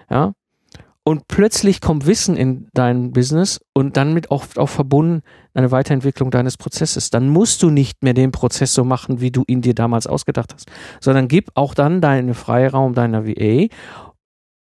Ja. 0.10 0.34
Und 1.03 1.27
plötzlich 1.27 1.81
kommt 1.81 2.05
Wissen 2.05 2.38
in 2.38 2.67
dein 2.73 3.12
Business 3.12 3.60
und 3.73 3.97
dann 3.97 4.13
mit 4.13 4.29
auch, 4.29 4.45
auch 4.57 4.69
verbunden 4.69 5.23
eine 5.53 5.71
Weiterentwicklung 5.71 6.29
deines 6.29 6.57
Prozesses. 6.57 7.10
Dann 7.10 7.27
musst 7.27 7.63
du 7.63 7.71
nicht 7.71 8.03
mehr 8.03 8.13
den 8.13 8.31
Prozess 8.31 8.73
so 8.73 8.84
machen, 8.84 9.19
wie 9.19 9.31
du 9.31 9.43
ihn 9.47 9.62
dir 9.62 9.73
damals 9.73 10.05
ausgedacht 10.05 10.53
hast, 10.53 10.71
sondern 10.99 11.27
gib 11.27 11.49
auch 11.55 11.73
dann 11.73 12.01
deinen 12.01 12.36
Freiraum 12.36 12.93
deiner 12.93 13.25
VA 13.25 13.67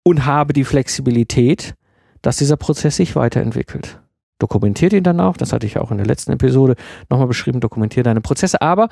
und 0.03 0.25
habe 0.25 0.53
die 0.53 0.63
Flexibilität, 0.63 1.75
dass 2.21 2.37
dieser 2.37 2.57
Prozess 2.57 2.95
sich 2.97 3.15
weiterentwickelt. 3.15 3.99
Dokumentiert 4.39 4.93
ihn 4.93 5.03
dann 5.03 5.19
auch, 5.19 5.37
das 5.37 5.53
hatte 5.53 5.67
ich 5.67 5.77
auch 5.77 5.91
in 5.91 5.97
der 5.97 6.07
letzten 6.07 6.31
Episode 6.31 6.75
nochmal 7.09 7.27
beschrieben, 7.27 7.59
dokumentiere 7.59 8.03
deine 8.03 8.21
Prozesse, 8.21 8.61
aber 8.61 8.89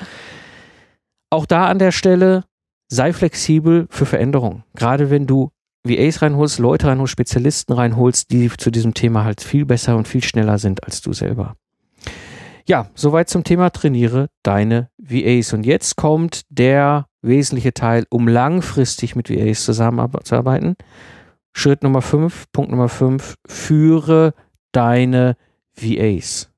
auch 1.30 1.46
da 1.46 1.68
an 1.68 1.80
der 1.80 1.92
Stelle 1.92 2.44
sei 2.88 3.14
flexibel 3.14 3.88
für 3.90 4.06
Veränderungen. 4.06 4.64
Gerade 4.76 5.10
wenn 5.10 5.28
du 5.28 5.52
VAs 5.84 6.22
reinholst, 6.22 6.60
Leute 6.60 6.88
reinholst, 6.88 7.12
Spezialisten 7.12 7.74
reinholst, 7.74 8.32
die 8.32 8.50
zu 8.50 8.70
diesem 8.72 8.94
Thema 8.94 9.24
halt 9.24 9.42
viel 9.42 9.66
besser 9.66 9.96
und 9.96 10.08
viel 10.08 10.24
schneller 10.24 10.58
sind 10.58 10.84
als 10.84 11.02
du 11.02 11.14
selber. 11.14 11.56
Ja, 12.68 12.88
soweit 12.94 13.30
zum 13.30 13.44
Thema 13.44 13.72
trainiere 13.72 14.28
deine 14.44 14.90
VAs. 14.98 15.54
Und 15.54 15.66
jetzt 15.66 15.96
kommt 15.96 16.42
der 16.50 17.08
wesentliche 17.22 17.74
Teil, 17.74 18.06
um 18.10 18.28
langfristig 18.28 19.16
mit 19.16 19.30
VAs 19.30 19.66
zusammenzuarbeiten. 19.66 20.76
Schritt 21.54 21.84
Nummer 21.84 22.02
5, 22.02 22.52
Punkt 22.52 22.72
Nummer 22.72 22.90
5, 22.90 23.36
führe 23.46 24.34
deine 24.72 25.36
VAs. 25.76 26.50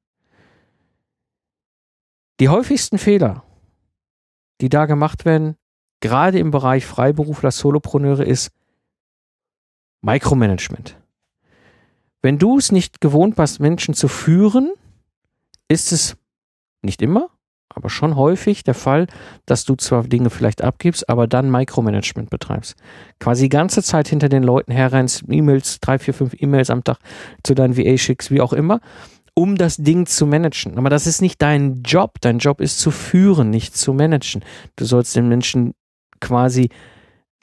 Die 2.40 2.50
häufigsten 2.50 2.98
Fehler, 2.98 3.44
die 4.62 4.70
da 4.70 4.86
gemacht 4.86 5.26
werden, 5.26 5.58
gerade 6.00 6.40
im 6.40 6.52
Bereich 6.52 6.86
Freiberufler, 6.86 7.52
Solopreneure, 7.52 8.26
ist 8.26 8.52
Micromanagement. 10.02 10.98
Wenn 12.22 12.38
du 12.38 12.58
es 12.58 12.72
nicht 12.72 13.02
gewohnt 13.02 13.38
warst, 13.38 13.60
Menschen 13.60 13.94
zu 13.94 14.08
führen, 14.08 14.74
ist 15.68 15.92
es 15.92 16.18
nicht 16.82 17.02
immer, 17.02 17.30
aber 17.76 17.90
schon 17.90 18.16
häufig 18.16 18.64
der 18.64 18.74
Fall, 18.74 19.08
dass 19.46 19.66
du 19.66 19.76
zwar 19.76 20.04
Dinge 20.04 20.30
vielleicht 20.30 20.64
abgibst, 20.64 21.10
aber 21.10 21.28
dann 21.28 21.50
Micromanagement 21.50 22.30
betreibst. 22.30 22.76
Quasi 23.20 23.44
die 23.44 23.50
ganze 23.50 23.84
Zeit 23.84 24.08
hinter 24.08 24.30
den 24.30 24.44
Leuten 24.44 24.72
herrennst, 24.72 25.24
E-Mails, 25.30 25.80
drei, 25.80 26.00
vier, 26.00 26.14
fünf 26.14 26.34
E-Mails 26.38 26.70
am 26.70 26.84
Tag 26.84 26.98
zu 27.44 27.54
deinen 27.54 27.78
VA 27.78 27.98
schickst, 27.98 28.32
wie 28.32 28.42
auch 28.42 28.54
immer, 28.54 28.80
um 29.34 29.56
das 29.56 29.78
Ding 29.78 30.06
zu 30.06 30.26
managen. 30.26 30.78
Aber 30.78 30.90
das 30.90 31.08
ist 31.08 31.22
nicht 31.22 31.42
dein 31.42 31.84
Job. 31.84 32.16
Dein 32.22 32.40
Job 32.40 32.62
ist 32.62 32.80
zu 32.80 32.92
führen, 32.92 33.50
nicht 33.50 33.76
zu 33.76 33.94
managen. 33.94 34.44
Du 34.76 34.86
sollst 34.86 35.16
den 35.16 35.30
Menschen 35.30 35.74
quasi 36.20 36.70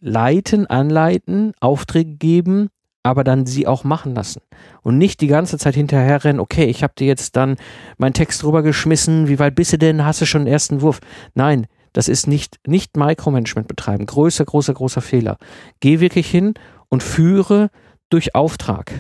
leiten, 0.00 0.66
anleiten, 0.66 1.52
Aufträge 1.60 2.14
geben, 2.14 2.68
aber 3.02 3.24
dann 3.24 3.46
sie 3.46 3.66
auch 3.66 3.84
machen 3.84 4.14
lassen. 4.14 4.42
Und 4.82 4.98
nicht 4.98 5.20
die 5.20 5.26
ganze 5.28 5.58
Zeit 5.58 5.74
hinterherrennen, 5.74 6.40
okay, 6.40 6.64
ich 6.64 6.82
habe 6.82 6.94
dir 6.98 7.06
jetzt 7.06 7.36
dann 7.36 7.56
meinen 7.96 8.14
Text 8.14 8.42
drüber 8.42 8.62
geschmissen, 8.62 9.28
wie 9.28 9.38
weit 9.38 9.54
bist 9.54 9.72
du 9.72 9.78
denn, 9.78 10.04
hast 10.04 10.20
du 10.20 10.26
schon 10.26 10.44
den 10.44 10.52
ersten 10.52 10.82
Wurf? 10.82 11.00
Nein, 11.34 11.66
das 11.92 12.08
ist 12.08 12.26
nicht, 12.26 12.58
nicht 12.66 12.96
Micromanagement 12.96 13.68
betreiben. 13.68 14.06
Größer, 14.06 14.44
großer, 14.44 14.74
großer 14.74 15.00
Fehler. 15.00 15.38
Geh 15.80 16.00
wirklich 16.00 16.30
hin 16.30 16.54
und 16.88 17.02
führe 17.02 17.70
durch 18.10 18.34
Auftrag. 18.34 18.92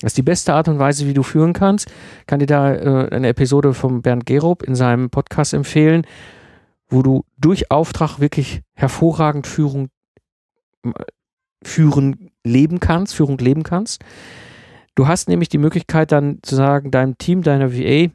Das 0.00 0.10
ist 0.10 0.18
die 0.18 0.22
beste 0.22 0.52
Art 0.52 0.68
und 0.68 0.78
Weise, 0.78 1.06
wie 1.06 1.14
du 1.14 1.22
führen 1.22 1.54
kannst. 1.54 1.90
Kann 2.26 2.40
dir 2.40 2.46
da 2.46 2.74
äh, 2.74 3.08
eine 3.10 3.28
Episode 3.28 3.72
von 3.72 4.02
Bernd 4.02 4.26
Gerob 4.26 4.62
in 4.62 4.74
seinem 4.74 5.08
Podcast 5.08 5.54
empfehlen, 5.54 6.06
wo 6.88 7.02
du 7.02 7.24
durch 7.38 7.70
Auftrag 7.70 8.20
wirklich 8.20 8.60
hervorragend 8.74 9.46
Führung 9.46 9.88
führen 11.64 12.30
leben 12.46 12.80
kannst, 12.80 13.14
Führung 13.14 13.38
leben 13.38 13.62
kannst. 13.62 14.02
Du 14.94 15.06
hast 15.06 15.28
nämlich 15.28 15.48
die 15.48 15.58
Möglichkeit 15.58 16.10
dann 16.12 16.38
zu 16.42 16.56
sagen, 16.56 16.90
deinem 16.90 17.18
Team, 17.18 17.42
deiner 17.42 17.72
VA, 17.72 18.10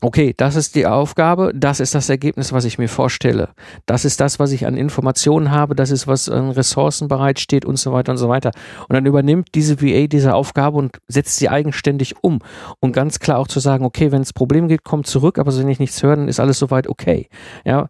okay, 0.00 0.34
das 0.36 0.54
ist 0.54 0.74
die 0.74 0.86
Aufgabe, 0.86 1.52
das 1.54 1.80
ist 1.80 1.94
das 1.94 2.08
Ergebnis, 2.08 2.52
was 2.52 2.64
ich 2.64 2.78
mir 2.78 2.88
vorstelle. 2.88 3.48
Das 3.86 4.04
ist 4.04 4.20
das, 4.20 4.38
was 4.38 4.52
ich 4.52 4.66
an 4.66 4.76
Informationen 4.76 5.50
habe, 5.50 5.74
das 5.74 5.90
ist, 5.90 6.06
was 6.06 6.28
an 6.28 6.50
Ressourcen 6.50 7.08
bereitsteht 7.08 7.64
und 7.64 7.78
so 7.78 7.92
weiter 7.92 8.12
und 8.12 8.18
so 8.18 8.28
weiter. 8.28 8.50
Und 8.88 8.94
dann 8.94 9.06
übernimmt 9.06 9.48
diese 9.54 9.80
VA 9.80 10.06
diese 10.06 10.34
Aufgabe 10.34 10.76
und 10.76 10.98
setzt 11.08 11.36
sie 11.36 11.48
eigenständig 11.48 12.16
um. 12.22 12.40
Und 12.80 12.92
ganz 12.92 13.18
klar 13.18 13.38
auch 13.38 13.48
zu 13.48 13.60
sagen, 13.60 13.84
okay, 13.84 14.12
wenn 14.12 14.22
es 14.22 14.32
Probleme 14.32 14.68
gibt, 14.68 14.84
kommt 14.84 15.06
zurück, 15.06 15.38
aber 15.38 15.56
wenn 15.56 15.68
ich 15.68 15.78
nichts 15.78 16.02
höre, 16.02 16.16
dann 16.16 16.28
ist 16.28 16.40
alles 16.40 16.58
soweit 16.58 16.86
okay. 16.86 17.28
Ja, 17.64 17.88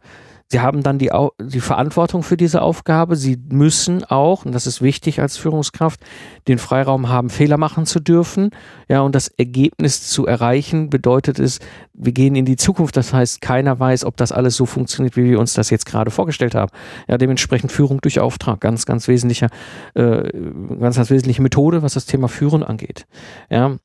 Sie 0.48 0.60
haben 0.60 0.82
dann 0.82 0.98
die, 0.98 1.10
die 1.40 1.60
Verantwortung 1.60 2.22
für 2.22 2.36
diese 2.36 2.62
Aufgabe. 2.62 3.16
Sie 3.16 3.38
müssen 3.48 4.04
auch, 4.04 4.44
und 4.44 4.52
das 4.52 4.66
ist 4.66 4.82
wichtig 4.82 5.20
als 5.20 5.36
Führungskraft, 5.36 6.00
den 6.48 6.58
Freiraum 6.58 7.08
haben, 7.08 7.30
Fehler 7.30 7.56
machen 7.56 7.86
zu 7.86 7.98
dürfen. 7.98 8.50
Ja, 8.88 9.00
und 9.00 9.14
das 9.14 9.28
Ergebnis 9.28 10.06
zu 10.06 10.26
erreichen 10.26 10.90
bedeutet 10.90 11.38
es, 11.38 11.60
wir 11.94 12.12
gehen 12.12 12.36
in 12.36 12.44
die 12.44 12.56
Zukunft. 12.56 12.96
Das 12.96 13.12
heißt, 13.12 13.40
keiner 13.40 13.78
weiß, 13.80 14.04
ob 14.04 14.16
das 14.16 14.32
alles 14.32 14.56
so 14.56 14.66
funktioniert, 14.66 15.16
wie 15.16 15.24
wir 15.24 15.40
uns 15.40 15.54
das 15.54 15.70
jetzt 15.70 15.86
gerade 15.86 16.10
vorgestellt 16.10 16.54
haben. 16.54 16.70
Ja, 17.08 17.16
dementsprechend 17.16 17.72
Führung 17.72 18.00
durch 18.00 18.20
Auftrag. 18.20 18.60
Ganz, 18.60 18.86
ganz 18.86 19.08
wesentlicher, 19.08 19.48
äh, 19.94 20.30
ganz, 20.78 20.96
ganz 20.96 21.10
wesentliche 21.10 21.42
Methode, 21.42 21.82
was 21.82 21.94
das 21.94 22.06
Thema 22.06 22.28
Führen 22.28 22.62
angeht. 22.62 23.06
Ja. 23.50 23.76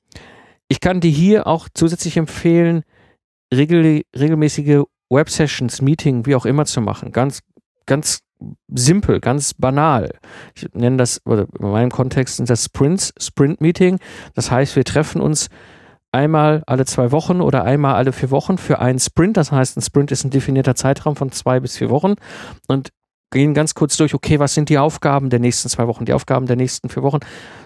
Ich 0.67 0.81
kann 0.81 0.99
dir 0.99 1.09
hier 1.09 1.47
auch 1.47 1.67
zusätzlich 1.73 2.17
empfehlen, 2.17 2.83
regel, 3.51 4.03
regelmäßige 4.15 4.83
Web-Sessions, 5.09 5.81
Meeting, 5.81 6.25
wie 6.25 6.35
auch 6.35 6.45
immer 6.45 6.65
zu 6.65 6.81
machen. 6.81 7.11
Ganz, 7.11 7.41
ganz 7.85 8.19
simpel, 8.73 9.19
ganz 9.19 9.53
banal. 9.53 10.11
Ich 10.55 10.67
nenne 10.73 10.97
das, 10.97 11.21
oder 11.25 11.47
in 11.59 11.71
meinem 11.71 11.91
Kontext 11.91 12.37
sind 12.37 12.49
das 12.49 12.65
Sprints, 12.65 13.13
Sprint-Meeting. 13.19 13.99
Das 14.35 14.51
heißt, 14.51 14.75
wir 14.75 14.85
treffen 14.85 15.21
uns 15.21 15.49
einmal 16.11 16.63
alle 16.65 16.85
zwei 16.85 17.11
Wochen 17.11 17.41
oder 17.41 17.63
einmal 17.63 17.95
alle 17.95 18.11
vier 18.13 18.31
Wochen 18.31 18.57
für 18.57 18.79
einen 18.79 18.99
Sprint. 18.99 19.37
Das 19.37 19.51
heißt, 19.51 19.77
ein 19.77 19.81
Sprint 19.81 20.11
ist 20.11 20.23
ein 20.23 20.31
definierter 20.31 20.75
Zeitraum 20.75 21.15
von 21.15 21.31
zwei 21.31 21.59
bis 21.59 21.77
vier 21.77 21.89
Wochen. 21.89 22.15
Und 22.67 22.89
gehen 23.31 23.53
ganz 23.53 23.75
kurz 23.75 23.97
durch, 23.97 24.13
okay, 24.13 24.39
was 24.39 24.53
sind 24.53 24.69
die 24.69 24.77
Aufgaben 24.77 25.29
der 25.29 25.39
nächsten 25.39 25.69
zwei 25.69 25.87
Wochen, 25.87 26.05
die 26.05 26.13
Aufgaben 26.13 26.45
der 26.47 26.55
nächsten 26.55 26.89
vier 26.89 27.03
Wochen, 27.03 27.19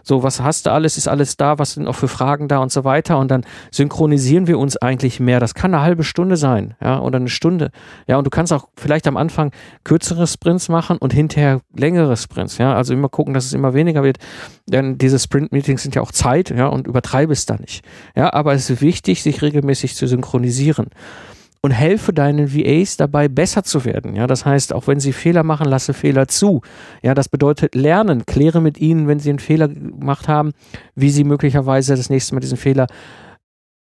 so, 0.03 0.21
was 0.21 0.41
hast 0.41 0.65
du 0.65 0.71
alles, 0.71 0.97
ist 0.97 1.07
alles 1.07 1.37
da, 1.37 1.59
was 1.59 1.73
sind 1.73 1.87
auch 1.87 1.95
für 1.95 2.09
Fragen 2.09 2.49
da? 2.49 2.57
Und 2.57 2.71
so 2.71 2.83
weiter. 2.83 3.17
Und 3.19 3.31
dann 3.31 3.45
synchronisieren 3.71 4.47
wir 4.47 4.59
uns 4.59 4.75
eigentlich 4.75 5.21
mehr, 5.21 5.39
das 5.39 5.53
kann 5.53 5.73
eine 5.73 5.83
halbe 5.83 6.03
Stunde 6.03 6.35
sein, 6.35 6.75
ja, 6.81 6.99
oder 6.99 7.17
eine 7.17 7.29
Stunde, 7.29 7.71
ja, 8.07 8.17
und 8.17 8.25
du 8.25 8.29
kannst 8.29 8.51
auch 8.51 8.67
vielleicht 8.75 9.07
am 9.07 9.17
Anfang 9.17 9.51
kürzere 9.83 10.27
Sprints 10.27 10.67
machen 10.67 10.97
und 10.97 11.13
hinterher 11.13 11.61
längere 11.75 12.17
Sprints, 12.17 12.57
ja, 12.57 12.73
also 12.73 12.93
immer 12.93 13.09
gucken, 13.09 13.33
dass 13.33 13.45
es 13.45 13.53
immer 13.53 13.73
weniger 13.73 14.03
wird, 14.03 14.17
denn 14.65 14.97
diese 14.97 15.19
Sprint-Meetings 15.19 15.83
sind 15.83 15.95
ja 15.95 16.01
auch 16.01 16.11
Zeit, 16.11 16.49
ja, 16.49 16.67
und 16.67 16.87
übertreibe 16.87 17.31
es 17.31 17.45
da 17.45 17.55
nicht, 17.55 17.85
ja, 18.15 18.33
aber 18.33 18.53
es 18.53 18.69
ist 18.69 18.81
wichtig, 18.81 19.23
sich 19.23 19.41
regelmäßig 19.41 19.95
zu 19.95 20.07
synchronisieren 20.07 20.87
und 21.65 21.71
helfe 21.71 22.11
deinen 22.11 22.53
VAs 22.53 22.97
dabei, 22.97 23.29
besser 23.29 23.63
zu 23.63 23.85
werden. 23.85 24.15
Ja, 24.15 24.27
das 24.27 24.45
heißt, 24.45 24.73
auch 24.73 24.87
wenn 24.87 24.99
sie 24.99 25.13
Fehler 25.13 25.43
machen, 25.43 25.65
lasse 25.65 25.93
Fehler 25.93 26.27
zu. 26.27 26.61
Ja, 27.01 27.13
das 27.13 27.29
bedeutet 27.29 27.73
lernen. 27.73 28.25
Kläre 28.25 28.61
mit 28.61 28.77
ihnen, 28.77 29.07
wenn 29.07 29.19
sie 29.19 29.29
einen 29.29 29.39
Fehler 29.39 29.69
gemacht 29.69 30.27
haben, 30.27 30.51
wie 30.95 31.09
sie 31.09 31.23
möglicherweise 31.23 31.95
das 31.95 32.09
nächste 32.09 32.35
Mal 32.35 32.41
diesen 32.41 32.57
Fehler 32.57 32.87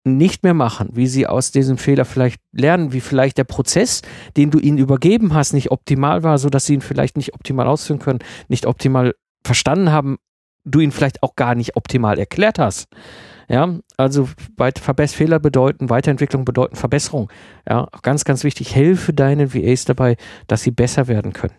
nicht 0.05 0.43
mehr 0.43 0.53
machen, 0.53 0.89
wie 0.93 1.07
sie 1.07 1.27
aus 1.27 1.51
diesem 1.51 1.77
Fehler 1.77 2.05
vielleicht 2.05 2.39
lernen, 2.53 2.93
wie 2.93 3.01
vielleicht 3.01 3.37
der 3.37 3.43
Prozess, 3.43 4.03
den 4.37 4.51
du 4.51 4.59
ihnen 4.59 4.77
übergeben 4.77 5.33
hast, 5.33 5.51
nicht 5.51 5.71
optimal 5.71 6.23
war, 6.23 6.37
so 6.37 6.49
dass 6.49 6.65
sie 6.65 6.75
ihn 6.75 6.81
vielleicht 6.81 7.17
nicht 7.17 7.33
optimal 7.33 7.67
ausführen 7.67 7.99
können, 7.99 8.19
nicht 8.47 8.67
optimal 8.67 9.15
verstanden 9.43 9.91
haben, 9.91 10.17
du 10.63 10.79
ihn 10.79 10.91
vielleicht 10.91 11.23
auch 11.23 11.35
gar 11.35 11.55
nicht 11.55 11.75
optimal 11.75 12.19
erklärt 12.19 12.59
hast. 12.59 12.87
Ja, 13.47 13.79
also 13.97 14.27
Fehler 15.07 15.39
bedeuten, 15.39 15.89
Weiterentwicklung 15.89 16.45
bedeuten 16.45 16.75
Verbesserung. 16.75 17.31
Ja, 17.67 17.87
ganz, 18.01 18.25
ganz 18.25 18.43
wichtig, 18.43 18.75
helfe 18.75 19.13
deinen 19.13 19.53
VAs 19.53 19.85
dabei, 19.85 20.17
dass 20.47 20.63
sie 20.63 20.71
besser 20.71 21.07
werden 21.07 21.33
können. 21.33 21.55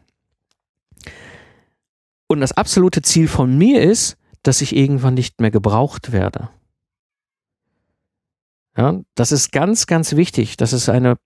Und 2.29 2.41
das 2.41 2.53
absolute 2.53 3.03
Ziel 3.03 3.29
von 3.29 3.57
mir 3.57 3.83
ist, 3.83 4.17
dass 4.43 4.61
ich 4.61 4.75
irgendwann 4.75 5.15
nicht 5.15 5.41
mehr 5.41 5.51
gebraucht 5.51 6.13
werde. 6.13 6.51
Ja, 8.77 9.01
das 9.15 9.33
ist 9.33 9.53
ganz, 9.53 9.87
ganz 9.87 10.17
wichtig. 10.17 10.57
Das 10.57 10.73
ist 10.73 10.89
eine 10.89 11.17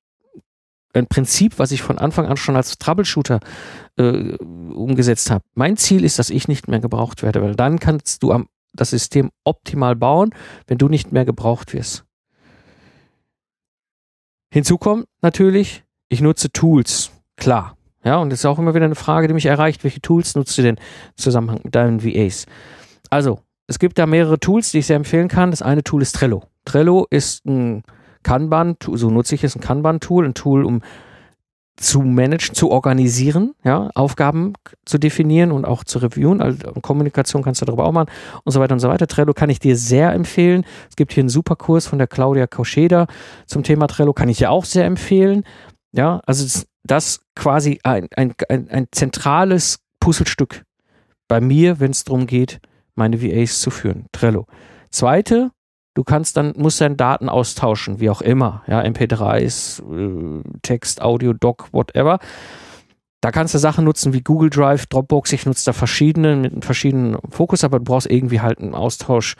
ein 0.92 1.06
Prinzip, 1.06 1.58
was 1.58 1.70
ich 1.70 1.82
von 1.82 1.98
Anfang 1.98 2.26
an 2.26 2.36
schon 2.36 2.56
als 2.56 2.78
Troubleshooter 2.78 3.40
äh, 3.96 4.36
umgesetzt 4.36 5.30
habe. 5.30 5.44
Mein 5.54 5.76
Ziel 5.76 6.04
ist, 6.04 6.18
dass 6.18 6.30
ich 6.30 6.48
nicht 6.48 6.68
mehr 6.68 6.80
gebraucht 6.80 7.22
werde, 7.22 7.42
weil 7.42 7.54
dann 7.54 7.78
kannst 7.78 8.22
du 8.22 8.32
am, 8.32 8.48
das 8.72 8.90
System 8.90 9.30
optimal 9.44 9.96
bauen, 9.96 10.34
wenn 10.66 10.78
du 10.78 10.88
nicht 10.88 11.12
mehr 11.12 11.24
gebraucht 11.24 11.72
wirst. 11.74 12.04
Hinzu 14.52 14.78
kommt 14.78 15.06
natürlich, 15.22 15.84
ich 16.08 16.20
nutze 16.20 16.50
Tools, 16.50 17.12
klar. 17.36 17.76
Ja, 18.02 18.16
und 18.16 18.30
das 18.30 18.40
ist 18.40 18.46
auch 18.46 18.58
immer 18.58 18.74
wieder 18.74 18.86
eine 18.86 18.94
Frage, 18.94 19.28
die 19.28 19.34
mich 19.34 19.46
erreicht. 19.46 19.84
Welche 19.84 20.00
Tools 20.00 20.34
nutzt 20.34 20.56
du 20.56 20.62
denn 20.62 20.76
im 20.76 21.16
Zusammenhang 21.16 21.60
mit 21.62 21.74
deinen 21.74 22.02
VAs? 22.02 22.46
Also, 23.10 23.40
es 23.66 23.78
gibt 23.78 23.98
da 23.98 24.06
mehrere 24.06 24.40
Tools, 24.40 24.72
die 24.72 24.78
ich 24.78 24.86
sehr 24.86 24.96
empfehlen 24.96 25.28
kann. 25.28 25.50
Das 25.50 25.62
eine 25.62 25.84
Tool 25.84 26.02
ist 26.02 26.16
Trello. 26.16 26.44
Trello 26.64 27.06
ist 27.10 27.44
ein 27.44 27.84
Kanban, 28.22 28.76
so 28.82 29.10
nutze 29.10 29.34
ich 29.34 29.44
es, 29.44 29.54
ein 29.54 29.60
Kanban-Tool, 29.60 30.26
ein 30.26 30.34
Tool, 30.34 30.64
um 30.64 30.82
zu 31.80 32.02
managen, 32.02 32.54
zu 32.54 32.70
organisieren, 32.70 33.54
ja, 33.64 33.90
Aufgaben 33.94 34.52
zu 34.84 34.98
definieren 34.98 35.50
und 35.50 35.64
auch 35.64 35.82
zu 35.82 35.98
reviewen. 35.98 36.42
Also 36.42 36.72
Kommunikation 36.82 37.42
kannst 37.42 37.62
du 37.62 37.64
darüber 37.64 37.86
auch 37.86 37.92
machen 37.92 38.10
und 38.44 38.52
so 38.52 38.60
weiter 38.60 38.74
und 38.74 38.80
so 38.80 38.88
weiter. 38.88 39.06
Trello 39.06 39.32
kann 39.32 39.48
ich 39.48 39.60
dir 39.60 39.76
sehr 39.76 40.12
empfehlen. 40.12 40.64
Es 40.90 40.96
gibt 40.96 41.12
hier 41.12 41.22
einen 41.22 41.30
super 41.30 41.56
Kurs 41.56 41.86
von 41.86 41.98
der 41.98 42.06
Claudia 42.06 42.46
Kauscheda 42.46 43.06
zum 43.46 43.62
Thema 43.62 43.86
Trello, 43.86 44.12
kann 44.12 44.28
ich 44.28 44.38
dir 44.38 44.50
auch 44.50 44.66
sehr 44.66 44.84
empfehlen. 44.84 45.44
Ja, 45.92 46.20
also 46.26 46.64
das 46.84 47.20
quasi 47.34 47.80
ein, 47.82 48.08
ein, 48.14 48.34
ein, 48.50 48.68
ein 48.68 48.86
zentrales 48.92 49.78
Puzzlestück 50.00 50.64
bei 51.28 51.40
mir, 51.40 51.80
wenn 51.80 51.92
es 51.92 52.04
darum 52.04 52.26
geht, 52.26 52.60
meine 52.94 53.22
VAs 53.22 53.60
zu 53.60 53.70
führen. 53.70 54.06
Trello. 54.12 54.46
Zweite 54.90 55.50
Du 56.00 56.04
kannst 56.04 56.38
dann, 56.38 56.54
musst 56.56 56.80
dann 56.80 56.96
Daten 56.96 57.28
austauschen, 57.28 58.00
wie 58.00 58.08
auch 58.08 58.22
immer. 58.22 58.62
Ja, 58.66 58.80
MP3s, 58.80 59.82
äh, 59.82 60.42
Text, 60.62 61.02
Audio, 61.02 61.34
Doc, 61.34 61.68
whatever. 61.72 62.20
Da 63.20 63.30
kannst 63.30 63.52
du 63.52 63.58
Sachen 63.58 63.84
nutzen 63.84 64.14
wie 64.14 64.22
Google 64.22 64.48
Drive, 64.48 64.86
Dropbox. 64.86 65.30
Ich 65.34 65.44
nutze 65.44 65.66
da 65.66 65.74
verschiedene 65.74 66.36
mit 66.36 66.52
einem 66.52 66.62
verschiedenen 66.62 67.18
Fokus, 67.28 67.64
aber 67.64 67.80
du 67.80 67.84
brauchst 67.84 68.10
irgendwie 68.10 68.40
halt 68.40 68.60
einen 68.60 68.74
Austausch 68.74 69.36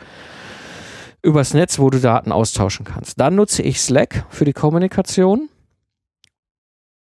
übers 1.23 1.55
Netz, 1.55 1.79
wo 1.79 1.89
du 1.89 1.99
Daten 1.99 2.31
austauschen 2.31 2.85
kannst. 2.85 3.19
Dann 3.19 3.33
nutze 3.33 3.63
ich 3.63 3.81
Slack 3.81 4.27
für 4.29 4.45
die 4.45 4.53
Kommunikation 4.53 5.49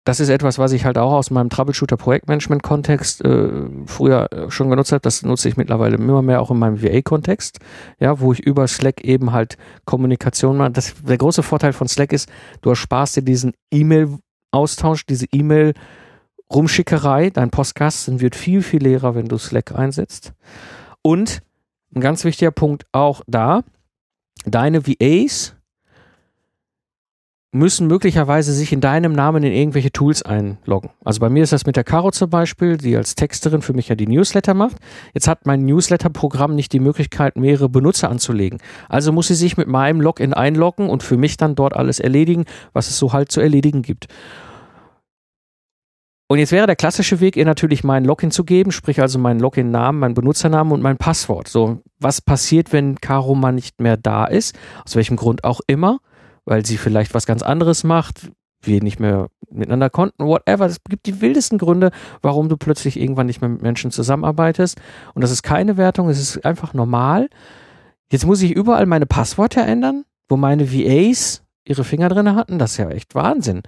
das 0.04 0.18
ist 0.18 0.30
etwas, 0.30 0.58
was 0.58 0.72
ich 0.72 0.86
halt 0.86 0.96
auch 0.96 1.12
aus 1.12 1.30
meinem 1.30 1.50
Troubleshooter-Projektmanagement-Kontext 1.50 3.22
äh, 3.22 3.68
früher 3.84 4.32
äh, 4.32 4.50
schon 4.50 4.70
genutzt 4.70 4.92
habe. 4.92 5.02
Das 5.02 5.22
nutze 5.22 5.48
ich 5.48 5.58
mittlerweile 5.58 5.96
immer 5.96 6.22
mehr 6.22 6.40
auch 6.40 6.50
in 6.50 6.58
meinem 6.58 6.82
VA-Kontext, 6.82 7.58
ja, 7.98 8.18
wo 8.18 8.32
ich 8.32 8.40
über 8.40 8.66
Slack 8.66 9.04
eben 9.04 9.32
halt 9.32 9.58
Kommunikation 9.84 10.56
mache. 10.56 10.70
Das, 10.70 10.94
der 11.02 11.18
große 11.18 11.42
Vorteil 11.42 11.74
von 11.74 11.86
Slack 11.86 12.14
ist, 12.14 12.30
du 12.62 12.70
ersparst 12.70 13.16
dir 13.16 13.22
diesen 13.22 13.52
E-Mail-Austausch, 13.70 15.04
diese 15.04 15.26
E-Mail-Rumschickerei. 15.32 17.28
Dein 17.28 17.50
Postkasten 17.50 18.20
wird 18.20 18.36
viel, 18.36 18.62
viel 18.62 18.82
leerer, 18.82 19.14
wenn 19.14 19.28
du 19.28 19.36
Slack 19.36 19.74
einsetzt. 19.74 20.32
Und 21.02 21.42
ein 21.94 22.00
ganz 22.00 22.24
wichtiger 22.24 22.52
Punkt 22.52 22.86
auch 22.92 23.22
da, 23.26 23.64
deine 24.46 24.86
VAs 24.86 25.56
müssen 27.52 27.88
möglicherweise 27.88 28.52
sich 28.52 28.72
in 28.72 28.80
deinem 28.80 29.12
Namen 29.12 29.42
in 29.42 29.52
irgendwelche 29.52 29.90
Tools 29.90 30.22
einloggen. 30.22 30.90
Also 31.04 31.18
bei 31.18 31.28
mir 31.28 31.42
ist 31.42 31.52
das 31.52 31.66
mit 31.66 31.74
der 31.74 31.82
Caro 31.82 32.12
zum 32.12 32.30
Beispiel, 32.30 32.76
die 32.76 32.96
als 32.96 33.16
Texterin 33.16 33.60
für 33.60 33.72
mich 33.72 33.88
ja 33.88 33.96
die 33.96 34.06
Newsletter 34.06 34.54
macht. 34.54 34.76
Jetzt 35.14 35.26
hat 35.26 35.46
mein 35.46 35.64
Newsletter-Programm 35.64 36.54
nicht 36.54 36.72
die 36.72 36.78
Möglichkeit, 36.78 37.36
mehrere 37.36 37.68
Benutzer 37.68 38.08
anzulegen. 38.08 38.60
Also 38.88 39.10
muss 39.10 39.28
sie 39.28 39.34
sich 39.34 39.56
mit 39.56 39.66
meinem 39.66 40.00
Login 40.00 40.32
einloggen 40.32 40.88
und 40.88 41.02
für 41.02 41.16
mich 41.16 41.36
dann 41.36 41.56
dort 41.56 41.74
alles 41.74 41.98
erledigen, 41.98 42.44
was 42.72 42.88
es 42.88 42.98
so 42.98 43.12
halt 43.12 43.32
zu 43.32 43.40
erledigen 43.40 43.82
gibt. 43.82 44.06
Und 46.28 46.38
jetzt 46.38 46.52
wäre 46.52 46.68
der 46.68 46.76
klassische 46.76 47.18
Weg, 47.18 47.36
ihr 47.36 47.44
natürlich 47.44 47.82
meinen 47.82 48.06
Login 48.06 48.30
zu 48.30 48.44
geben, 48.44 48.70
sprich 48.70 49.00
also 49.00 49.18
meinen 49.18 49.40
Login-Namen, 49.40 49.98
meinen 49.98 50.14
Benutzernamen 50.14 50.72
und 50.72 50.80
mein 50.80 50.96
Passwort. 50.96 51.48
So, 51.48 51.80
was 51.98 52.20
passiert, 52.20 52.72
wenn 52.72 53.00
Caro 53.00 53.34
mal 53.34 53.50
nicht 53.50 53.80
mehr 53.80 53.96
da 53.96 54.26
ist? 54.26 54.56
Aus 54.84 54.94
welchem 54.94 55.16
Grund 55.16 55.42
auch 55.42 55.60
immer 55.66 55.98
weil 56.50 56.66
sie 56.66 56.78
vielleicht 56.78 57.14
was 57.14 57.26
ganz 57.26 57.42
anderes 57.42 57.84
macht, 57.84 58.32
wir 58.62 58.82
nicht 58.82 58.98
mehr 58.98 59.28
miteinander 59.52 59.88
konnten, 59.88 60.26
whatever. 60.26 60.66
Es 60.66 60.82
gibt 60.82 61.06
die 61.06 61.20
wildesten 61.20 61.58
Gründe, 61.58 61.92
warum 62.22 62.48
du 62.48 62.56
plötzlich 62.56 62.98
irgendwann 62.98 63.26
nicht 63.26 63.40
mehr 63.40 63.48
mit 63.48 63.62
Menschen 63.62 63.92
zusammenarbeitest. 63.92 64.80
Und 65.14 65.22
das 65.22 65.30
ist 65.30 65.44
keine 65.44 65.76
Wertung, 65.76 66.08
es 66.08 66.18
ist 66.18 66.44
einfach 66.44 66.74
normal. 66.74 67.30
Jetzt 68.10 68.26
muss 68.26 68.42
ich 68.42 68.50
überall 68.50 68.86
meine 68.86 69.06
Passwörter 69.06 69.64
ändern, 69.64 70.04
wo 70.28 70.36
meine 70.36 70.72
VAs 70.72 71.44
ihre 71.64 71.84
Finger 71.84 72.08
drin 72.08 72.34
hatten. 72.34 72.58
Das 72.58 72.72
ist 72.72 72.78
ja 72.78 72.90
echt 72.90 73.14
Wahnsinn. 73.14 73.62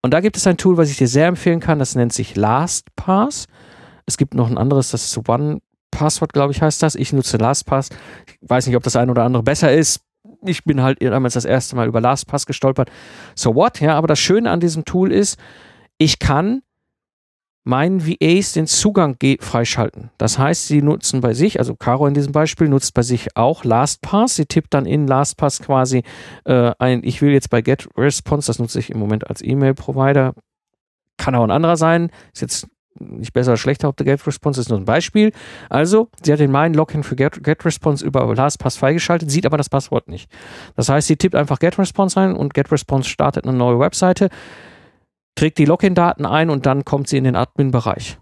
Und 0.00 0.14
da 0.14 0.20
gibt 0.20 0.36
es 0.36 0.46
ein 0.46 0.56
Tool, 0.56 0.76
was 0.76 0.88
ich 0.88 0.98
dir 0.98 1.08
sehr 1.08 1.26
empfehlen 1.26 1.58
kann, 1.58 1.80
das 1.80 1.96
nennt 1.96 2.12
sich 2.12 2.36
LastPass. 2.36 3.46
Es 4.06 4.16
gibt 4.16 4.34
noch 4.34 4.48
ein 4.48 4.56
anderes, 4.56 4.92
das 4.92 5.04
ist 5.04 5.28
One 5.28 5.58
Password, 5.90 6.32
glaube 6.32 6.52
ich, 6.52 6.62
heißt 6.62 6.80
das. 6.80 6.94
Ich 6.94 7.12
nutze 7.12 7.38
LastPass. 7.38 7.88
Ich 8.28 8.38
weiß 8.48 8.68
nicht, 8.68 8.76
ob 8.76 8.84
das 8.84 8.94
eine 8.94 9.10
oder 9.10 9.24
andere 9.24 9.42
besser 9.42 9.72
ist 9.74 10.04
ich 10.44 10.64
bin 10.64 10.82
halt 10.82 11.02
damals 11.02 11.34
das 11.34 11.44
erste 11.44 11.76
Mal 11.76 11.88
über 11.88 12.00
LastPass 12.00 12.46
gestolpert. 12.46 12.90
So 13.34 13.54
what? 13.54 13.80
Ja, 13.80 13.96
aber 13.96 14.06
das 14.06 14.18
Schöne 14.18 14.50
an 14.50 14.60
diesem 14.60 14.84
Tool 14.84 15.12
ist, 15.12 15.38
ich 15.98 16.18
kann 16.18 16.62
meinen 17.64 18.06
VAs 18.06 18.52
den 18.52 18.66
Zugang 18.66 19.16
freischalten. 19.40 20.10
Das 20.18 20.38
heißt, 20.38 20.66
sie 20.66 20.82
nutzen 20.82 21.20
bei 21.20 21.34
sich, 21.34 21.58
also 21.58 21.76
Caro 21.76 22.06
in 22.06 22.14
diesem 22.14 22.32
Beispiel 22.32 22.68
nutzt 22.68 22.94
bei 22.94 23.02
sich 23.02 23.36
auch 23.36 23.64
LastPass. 23.64 24.36
Sie 24.36 24.46
tippt 24.46 24.72
dann 24.72 24.86
in 24.86 25.06
LastPass 25.06 25.60
quasi 25.60 26.02
äh, 26.44 26.72
ein, 26.78 27.02
ich 27.04 27.20
will 27.20 27.32
jetzt 27.32 27.50
bei 27.50 27.60
GetResponse, 27.60 28.46
das 28.46 28.58
nutze 28.58 28.78
ich 28.78 28.90
im 28.90 28.98
Moment 28.98 29.28
als 29.28 29.42
E-Mail-Provider, 29.42 30.34
kann 31.18 31.34
auch 31.34 31.44
ein 31.44 31.50
anderer 31.50 31.76
sein, 31.76 32.10
ist 32.32 32.40
jetzt 32.40 32.66
nicht 32.98 33.32
besser 33.32 33.56
schlechter 33.56 33.88
ob 33.88 33.96
der 33.96 34.06
GetResponse 34.06 34.60
ist 34.60 34.68
nur 34.68 34.78
ein 34.78 34.84
Beispiel. 34.84 35.32
Also, 35.68 36.08
sie 36.22 36.32
hat 36.32 36.40
den 36.40 36.50
meinen 36.50 36.74
Login 36.74 37.02
für 37.02 37.16
GetResponse 37.16 38.04
über 38.04 38.34
LastPass 38.34 38.76
freigeschaltet, 38.76 39.30
sieht 39.30 39.46
aber 39.46 39.56
das 39.56 39.68
Passwort 39.68 40.08
nicht. 40.08 40.30
Das 40.76 40.88
heißt, 40.88 41.06
sie 41.06 41.16
tippt 41.16 41.34
einfach 41.34 41.58
GetResponse 41.58 42.20
ein 42.20 42.34
und 42.34 42.54
GetResponse 42.54 43.08
startet 43.08 43.46
eine 43.46 43.56
neue 43.56 43.78
Webseite, 43.78 44.28
trägt 45.34 45.58
die 45.58 45.64
Login-Daten 45.64 46.26
ein 46.26 46.50
und 46.50 46.66
dann 46.66 46.84
kommt 46.84 47.08
sie 47.08 47.18
in 47.18 47.24
den 47.24 47.36
Admin-Bereich. 47.36 48.18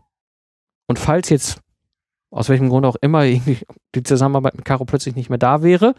Und 0.87 0.99
falls 0.99 1.29
jetzt 1.31 1.61
aus 2.31 2.49
welchem 2.49 2.69
Grund 2.69 2.85
auch 2.87 2.97
immer 3.01 3.25
die 3.95 4.03
Zusammenarbeit 4.03 4.55
mit 4.55 4.65
Caro 4.65 4.85
plötzlich 4.85 5.17
nicht 5.17 5.31
mehr 5.31 5.39
da 5.39 5.63
wäre, 5.63 5.95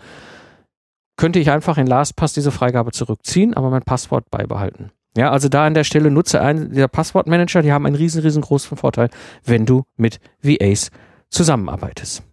könnte 1.17 1.39
ich 1.39 1.51
einfach 1.51 1.77
in 1.77 1.87
LastPass 1.87 2.33
diese 2.33 2.51
Freigabe 2.51 2.91
zurückziehen, 2.91 3.53
aber 3.53 3.69
mein 3.69 3.83
Passwort 3.83 4.29
beibehalten. 4.29 4.91
Ja, 5.17 5.31
also 5.31 5.49
da 5.49 5.65
an 5.65 5.73
der 5.73 5.83
Stelle 5.83 6.11
nutze 6.11 6.41
einen 6.41 6.73
der 6.73 6.87
Passwortmanager, 6.87 7.61
die 7.61 7.71
haben 7.71 7.85
einen 7.85 7.95
riesen, 7.95 8.21
riesengroßen 8.21 8.77
Vorteil, 8.77 9.09
wenn 9.43 9.65
du 9.65 9.85
mit 9.97 10.19
VAs 10.41 10.91
zusammenarbeitest. 11.29 12.23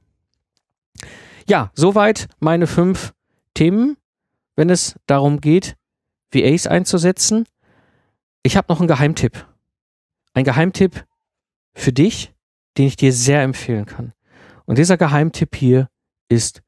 Ja, 1.48 1.70
soweit 1.74 2.28
meine 2.38 2.66
fünf 2.66 3.14
Themen, 3.54 3.96
wenn 4.56 4.68
es 4.68 4.96
darum 5.06 5.40
geht, 5.40 5.76
VAs 6.32 6.66
einzusetzen. 6.66 7.46
Ich 8.42 8.56
habe 8.56 8.66
noch 8.68 8.80
einen 8.80 8.88
Geheimtipp. 8.88 9.46
Ein 10.34 10.44
Geheimtipp 10.44 11.04
für 11.74 11.92
dich, 11.92 12.34
den 12.76 12.86
ich 12.86 12.96
dir 12.96 13.12
sehr 13.12 13.42
empfehlen 13.42 13.86
kann. 13.86 14.12
Und 14.66 14.78
dieser 14.78 14.96
Geheimtipp 14.96 15.56
hier 15.56 15.88
ist 16.28 16.62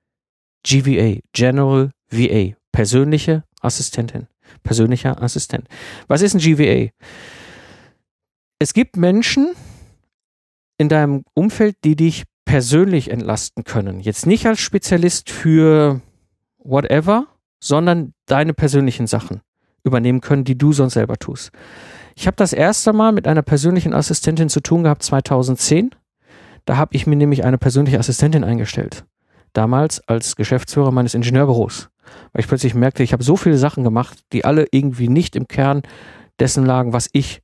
GVA, 0.64 1.20
General 1.32 1.90
VA, 2.10 2.54
persönliche 2.72 3.44
Assistentin 3.60 4.28
persönlicher 4.62 5.22
Assistent. 5.22 5.68
Was 6.06 6.22
ist 6.22 6.34
ein 6.34 6.40
GVA? 6.40 6.90
Es 8.58 8.72
gibt 8.72 8.96
Menschen 8.96 9.54
in 10.78 10.88
deinem 10.88 11.24
Umfeld, 11.34 11.76
die 11.84 11.96
dich 11.96 12.24
persönlich 12.44 13.10
entlasten 13.10 13.64
können. 13.64 14.00
Jetzt 14.00 14.26
nicht 14.26 14.46
als 14.46 14.60
Spezialist 14.60 15.30
für 15.30 16.00
whatever, 16.58 17.26
sondern 17.60 18.14
deine 18.26 18.54
persönlichen 18.54 19.06
Sachen 19.06 19.40
übernehmen 19.84 20.20
können, 20.20 20.44
die 20.44 20.56
du 20.56 20.72
sonst 20.72 20.94
selber 20.94 21.16
tust. 21.16 21.50
Ich 22.16 22.26
habe 22.26 22.36
das 22.36 22.52
erste 22.52 22.92
Mal 22.92 23.12
mit 23.12 23.28
einer 23.28 23.42
persönlichen 23.42 23.94
Assistentin 23.94 24.48
zu 24.48 24.60
tun 24.60 24.82
gehabt 24.82 25.02
2010. 25.02 25.90
Da 26.64 26.76
habe 26.76 26.96
ich 26.96 27.06
mir 27.06 27.16
nämlich 27.16 27.44
eine 27.44 27.58
persönliche 27.58 27.98
Assistentin 27.98 28.44
eingestellt. 28.44 29.04
Damals 29.52 30.06
als 30.08 30.36
Geschäftsführer 30.36 30.90
meines 30.90 31.14
Ingenieurbüros 31.14 31.88
weil 32.32 32.40
ich 32.40 32.48
plötzlich 32.48 32.74
merkte, 32.74 33.02
ich 33.02 33.12
habe 33.12 33.22
so 33.22 33.36
viele 33.36 33.58
Sachen 33.58 33.84
gemacht, 33.84 34.18
die 34.32 34.44
alle 34.44 34.66
irgendwie 34.70 35.08
nicht 35.08 35.36
im 35.36 35.48
Kern 35.48 35.82
dessen 36.38 36.64
lagen, 36.64 36.92
was 36.92 37.08
ich 37.12 37.42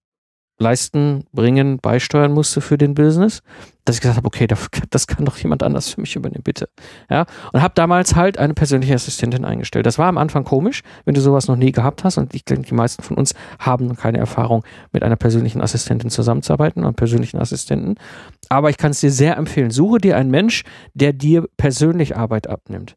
leisten, 0.58 1.24
bringen, 1.32 1.78
beisteuern 1.78 2.32
musste 2.32 2.60
für 2.60 2.78
den 2.78 2.94
Business, 2.94 3.42
dass 3.84 3.96
ich 3.96 4.02
gesagt 4.02 4.16
habe, 4.16 4.26
okay, 4.26 4.46
das, 4.90 5.06
kann 5.06 5.24
doch 5.24 5.36
jemand 5.36 5.62
anders 5.62 5.90
für 5.90 6.00
mich 6.00 6.14
übernehmen, 6.14 6.44
bitte. 6.44 6.68
Ja, 7.10 7.26
und 7.52 7.60
habe 7.60 7.74
damals 7.74 8.14
halt 8.14 8.38
eine 8.38 8.54
persönliche 8.54 8.94
Assistentin 8.94 9.44
eingestellt. 9.44 9.84
Das 9.84 9.98
war 9.98 10.06
am 10.06 10.16
Anfang 10.16 10.44
komisch, 10.44 10.82
wenn 11.04 11.14
du 11.14 11.20
sowas 11.20 11.48
noch 11.48 11.56
nie 11.56 11.72
gehabt 11.72 12.04
hast 12.04 12.18
und 12.18 12.34
ich 12.34 12.44
denke, 12.44 12.68
die 12.68 12.74
meisten 12.74 13.02
von 13.02 13.16
uns 13.16 13.34
haben 13.58 13.96
keine 13.96 14.18
Erfahrung 14.18 14.64
mit 14.92 15.02
einer 15.02 15.16
persönlichen 15.16 15.60
Assistentin 15.60 16.10
zusammenzuarbeiten 16.10 16.84
oder 16.84 16.92
persönlichen 16.92 17.38
Assistenten. 17.38 17.96
Aber 18.48 18.70
ich 18.70 18.76
kann 18.76 18.92
es 18.92 19.00
dir 19.00 19.10
sehr 19.10 19.36
empfehlen. 19.36 19.70
Suche 19.70 19.98
dir 19.98 20.16
einen 20.16 20.30
Mensch, 20.30 20.62
der 20.94 21.12
dir 21.12 21.48
persönlich 21.56 22.16
Arbeit 22.16 22.48
abnimmt. 22.48 22.96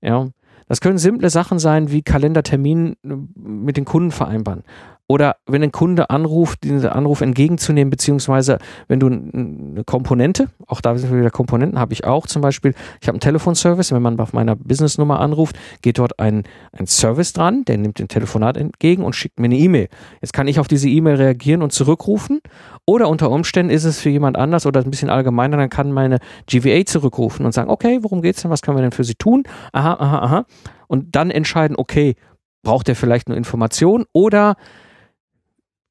Ja, 0.00 0.28
das 0.66 0.80
können 0.80 0.98
simple 0.98 1.30
Sachen 1.30 1.58
sein 1.58 1.90
wie 1.90 2.02
Kalendertermin 2.02 2.96
äh, 3.04 3.16
mit 3.36 3.76
den 3.76 3.84
Kunden 3.84 4.10
vereinbaren. 4.10 4.62
Oder 5.06 5.36
wenn 5.46 5.62
ein 5.62 5.72
Kunde 5.72 6.08
anruft, 6.08 6.64
diesen 6.64 6.86
Anruf 6.86 7.20
entgegenzunehmen, 7.20 7.90
beziehungsweise 7.90 8.58
wenn 8.88 9.00
du 9.00 9.08
eine 9.08 9.84
Komponente, 9.84 10.48
auch 10.66 10.80
da 10.80 10.96
sind 10.96 11.10
wir 11.10 11.18
wieder 11.18 11.30
Komponenten, 11.30 11.78
habe 11.78 11.92
ich 11.92 12.04
auch 12.04 12.26
zum 12.26 12.40
Beispiel, 12.40 12.72
ich 13.00 13.08
habe 13.08 13.14
einen 13.14 13.20
Telefonservice, 13.20 13.92
wenn 13.92 14.00
man 14.00 14.18
auf 14.18 14.32
meiner 14.32 14.56
Businessnummer 14.56 15.20
anruft, 15.20 15.56
geht 15.82 15.98
dort 15.98 16.18
ein, 16.18 16.44
ein 16.72 16.86
Service 16.86 17.34
dran, 17.34 17.64
der 17.66 17.76
nimmt 17.76 17.98
den 17.98 18.08
Telefonat 18.08 18.56
entgegen 18.56 19.04
und 19.04 19.14
schickt 19.14 19.38
mir 19.38 19.46
eine 19.46 19.58
E-Mail. 19.58 19.88
Jetzt 20.22 20.32
kann 20.32 20.48
ich 20.48 20.58
auf 20.58 20.68
diese 20.68 20.88
E-Mail 20.88 21.16
reagieren 21.16 21.60
und 21.60 21.72
zurückrufen 21.72 22.40
oder 22.86 23.08
unter 23.08 23.30
Umständen 23.30 23.70
ist 23.70 23.84
es 23.84 24.00
für 24.00 24.10
jemand 24.10 24.38
anders 24.38 24.64
oder 24.64 24.80
ein 24.80 24.90
bisschen 24.90 25.10
allgemeiner, 25.10 25.58
dann 25.58 25.70
kann 25.70 25.92
meine 25.92 26.18
GVA 26.46 26.86
zurückrufen 26.86 27.44
und 27.44 27.52
sagen, 27.52 27.70
okay, 27.70 27.98
worum 28.00 28.22
geht's 28.22 28.40
denn, 28.40 28.50
was 28.50 28.62
können 28.62 28.78
wir 28.78 28.82
denn 28.82 28.92
für 28.92 29.04
Sie 29.04 29.14
tun? 29.14 29.42
Aha, 29.72 29.96
aha, 29.98 30.18
aha. 30.20 30.46
Und 30.88 31.14
dann 31.14 31.30
entscheiden, 31.30 31.76
okay, 31.76 32.14
braucht 32.62 32.88
er 32.88 32.96
vielleicht 32.96 33.28
nur 33.28 33.36
Informationen 33.36 34.06
oder 34.12 34.56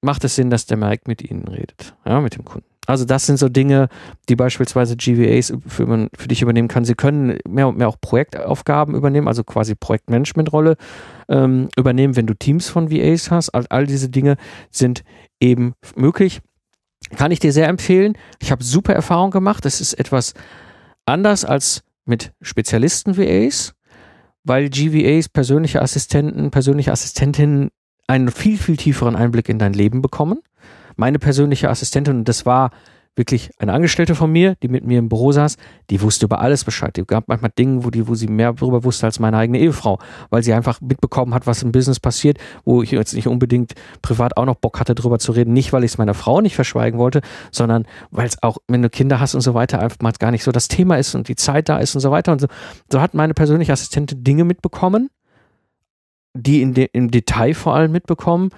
macht 0.03 0.23
es 0.23 0.35
Sinn, 0.35 0.49
dass 0.49 0.65
der 0.65 0.77
Mike 0.77 1.03
mit 1.07 1.21
Ihnen 1.21 1.47
redet, 1.47 1.95
ja, 2.05 2.21
mit 2.21 2.35
dem 2.35 2.45
Kunden. 2.45 2.67
Also 2.85 3.05
das 3.05 3.25
sind 3.25 3.37
so 3.37 3.47
Dinge, 3.47 3.87
die 4.27 4.35
beispielsweise 4.35 4.97
GVAs 4.97 5.53
für, 5.67 6.09
für, 6.13 6.27
dich 6.27 6.41
übernehmen 6.41 6.67
kann. 6.67 6.83
Sie 6.83 6.95
können 6.95 7.37
mehr 7.47 7.69
und 7.69 7.77
mehr 7.77 7.87
auch 7.87 7.95
Projektaufgaben 7.99 8.93
übernehmen, 8.93 9.27
also 9.27 9.43
quasi 9.43 9.73
Projektmanagementrolle 9.73 10.75
ähm, 11.29 11.69
übernehmen, 11.77 12.17
wenn 12.17 12.27
du 12.27 12.33
Teams 12.33 12.67
von 12.67 12.91
VAs 12.91 13.31
hast. 13.31 13.49
All, 13.51 13.65
all 13.69 13.85
diese 13.85 14.09
Dinge 14.09 14.35
sind 14.69 15.03
eben 15.39 15.73
möglich. 15.95 16.41
Kann 17.15 17.31
ich 17.31 17.39
dir 17.39 17.53
sehr 17.53 17.69
empfehlen. 17.69 18.17
Ich 18.41 18.51
habe 18.51 18.63
super 18.63 18.93
Erfahrung 18.93 19.31
gemacht. 19.31 19.63
Das 19.63 19.79
ist 19.79 19.93
etwas 19.93 20.33
anders 21.05 21.45
als 21.45 21.83
mit 22.05 22.33
Spezialisten-VAs, 22.41 23.73
weil 24.43 24.69
GVAs, 24.69 25.29
persönliche 25.29 25.81
Assistenten, 25.81 26.51
persönliche 26.51 26.91
Assistentinnen 26.91 27.69
einen 28.07 28.31
viel, 28.31 28.57
viel 28.57 28.77
tieferen 28.77 29.15
Einblick 29.15 29.49
in 29.49 29.59
dein 29.59 29.73
Leben 29.73 30.01
bekommen. 30.01 30.39
Meine 30.95 31.19
persönliche 31.19 31.69
Assistentin, 31.69 32.17
und 32.19 32.29
das 32.29 32.45
war 32.45 32.71
wirklich 33.15 33.51
eine 33.59 33.73
Angestellte 33.73 34.15
von 34.15 34.31
mir, 34.31 34.55
die 34.63 34.67
mit 34.67 34.85
mir 34.85 34.97
im 34.97 35.07
Büro 35.07 35.31
saß, 35.31 35.57
die 35.89 36.01
wusste 36.01 36.25
über 36.25 36.39
alles 36.41 36.63
Bescheid. 36.63 36.95
Die 36.97 37.05
gab 37.05 37.27
manchmal 37.27 37.51
Dinge, 37.57 37.83
wo, 37.83 37.89
die, 37.89 38.07
wo 38.07 38.15
sie 38.15 38.27
mehr 38.27 38.53
darüber 38.53 38.83
wusste 38.83 39.05
als 39.05 39.19
meine 39.19 39.37
eigene 39.37 39.59
Ehefrau, 39.59 39.99
weil 40.29 40.41
sie 40.41 40.53
einfach 40.53 40.81
mitbekommen 40.81 41.33
hat, 41.33 41.45
was 41.45 41.61
im 41.61 41.71
Business 41.71 41.99
passiert, 41.99 42.39
wo 42.65 42.81
ich 42.81 42.91
jetzt 42.91 43.13
nicht 43.13 43.27
unbedingt 43.27 43.73
privat 44.01 44.37
auch 44.37 44.45
noch 44.45 44.55
Bock 44.55 44.79
hatte, 44.79 44.95
darüber 44.95 45.19
zu 45.19 45.31
reden. 45.31 45.53
Nicht, 45.53 45.73
weil 45.73 45.83
ich 45.83 45.91
es 45.91 45.97
meiner 45.97 46.15
Frau 46.15 46.41
nicht 46.41 46.55
verschweigen 46.55 46.99
wollte, 46.99 47.21
sondern 47.51 47.85
weil 48.09 48.27
es 48.27 48.41
auch, 48.41 48.57
wenn 48.67 48.81
du 48.81 48.89
Kinder 48.89 49.19
hast 49.19 49.35
und 49.35 49.41
so 49.41 49.53
weiter, 49.53 49.79
einfach 49.79 49.99
mal 50.01 50.13
gar 50.17 50.31
nicht 50.31 50.43
so 50.43 50.51
das 50.51 50.67
Thema 50.67 50.97
ist 50.97 51.13
und 51.13 51.27
die 51.27 51.35
Zeit 51.35 51.69
da 51.69 51.77
ist 51.77 51.93
und 51.93 52.01
so 52.01 52.09
weiter. 52.09 52.31
Und 52.31 52.41
so, 52.41 52.47
so 52.91 52.99
hat 52.99 53.13
meine 53.13 53.35
persönliche 53.35 53.73
Assistentin 53.73 54.23
Dinge 54.23 54.43
mitbekommen, 54.43 55.09
die 56.33 56.61
in 56.61 56.73
de, 56.73 56.89
im 56.93 57.11
Detail 57.11 57.53
vor 57.53 57.75
allem 57.75 57.91
mitbekommen, 57.91 58.49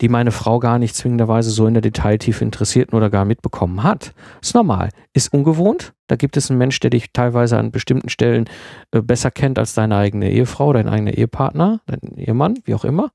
die 0.00 0.08
meine 0.08 0.32
Frau 0.32 0.58
gar 0.58 0.78
nicht 0.78 0.96
zwingenderweise 0.96 1.50
so 1.50 1.66
in 1.66 1.74
der 1.74 1.80
Detailtiefe 1.80 2.44
interessierten 2.44 2.96
oder 2.96 3.10
gar 3.10 3.24
mitbekommen 3.24 3.82
hat. 3.82 4.12
Ist 4.42 4.54
normal. 4.54 4.90
Ist 5.12 5.32
ungewohnt. 5.32 5.92
Da 6.08 6.16
gibt 6.16 6.36
es 6.36 6.50
einen 6.50 6.58
Mensch, 6.58 6.80
der 6.80 6.90
dich 6.90 7.12
teilweise 7.12 7.56
an 7.58 7.70
bestimmten 7.70 8.08
Stellen 8.08 8.46
äh, 8.90 9.00
besser 9.00 9.30
kennt 9.30 9.58
als 9.58 9.74
deine 9.74 9.96
eigene 9.96 10.30
Ehefrau, 10.30 10.72
dein 10.72 10.88
eigener 10.88 11.14
Ehepartner, 11.14 11.80
dein 11.86 12.18
Ehemann, 12.18 12.58
wie 12.64 12.74
auch 12.74 12.84
immer. 12.84 13.10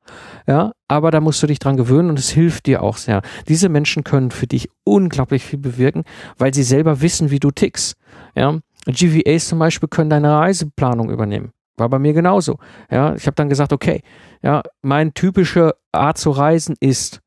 Ja, 0.47 0.71
aber 0.87 1.11
da 1.11 1.19
musst 1.19 1.43
du 1.43 1.47
dich 1.47 1.59
dran 1.59 1.77
gewöhnen 1.77 2.09
und 2.09 2.17
es 2.17 2.29
hilft 2.29 2.65
dir 2.65 2.81
auch 2.81 2.97
sehr. 2.97 3.21
Diese 3.47 3.69
Menschen 3.69 4.03
können 4.03 4.31
für 4.31 4.47
dich 4.47 4.69
unglaublich 4.83 5.43
viel 5.43 5.59
bewirken, 5.59 6.03
weil 6.37 6.53
sie 6.53 6.63
selber 6.63 7.01
wissen, 7.01 7.29
wie 7.29 7.39
du 7.39 7.51
tickst. 7.51 7.97
Ja, 8.35 8.57
GVAs 8.87 9.49
zum 9.49 9.59
Beispiel 9.59 9.89
können 9.89 10.09
deine 10.09 10.31
Reiseplanung 10.31 11.11
übernehmen. 11.11 11.51
War 11.79 11.89
bei 11.89 11.99
mir 11.99 12.13
genauso. 12.13 12.57
Ja, 12.91 13.15
ich 13.15 13.25
habe 13.25 13.35
dann 13.35 13.49
gesagt, 13.49 13.73
okay, 13.73 14.01
ja, 14.41 14.63
meine 14.81 15.13
typische 15.13 15.75
Art 15.91 16.17
zu 16.17 16.31
reisen 16.31 16.75
ist 16.79 17.21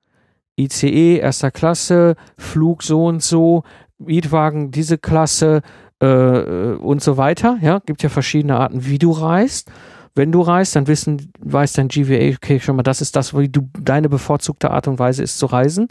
ICE 0.57 1.19
erster 1.19 1.51
Klasse, 1.51 2.17
Flug 2.37 2.83
so 2.83 3.07
und 3.07 3.23
so, 3.23 3.65
Mietwagen 3.99 4.71
diese 4.71 4.99
Klasse 4.99 5.63
äh, 6.01 6.75
und 6.75 7.03
so 7.03 7.17
weiter. 7.17 7.59
Ja, 7.61 7.81
gibt 7.85 8.03
ja 8.03 8.09
verschiedene 8.09 8.59
Arten, 8.59 8.85
wie 8.87 8.99
du 8.99 9.11
reist. 9.11 9.71
Wenn 10.15 10.31
du 10.31 10.43
reist, 10.43 10.77
dann 10.77 10.89
wissen, 10.89 11.33
weiß 11.41 11.73
dein 11.73 11.89
GVA, 11.89 12.35
okay, 12.37 12.61
schon 12.61 12.77
mal, 12.77 12.83
das 12.83 13.01
ist 13.01 13.17
das, 13.17 13.37
wie 13.37 13.49
du 13.49 13.71
deine 13.81 14.11
bevorzugte 14.11 14.71
Art 14.71 14.87
und 14.87 14.99
Weise 14.99 15.23
ist 15.23 15.39
zu 15.39 15.47
reisen. 15.47 15.89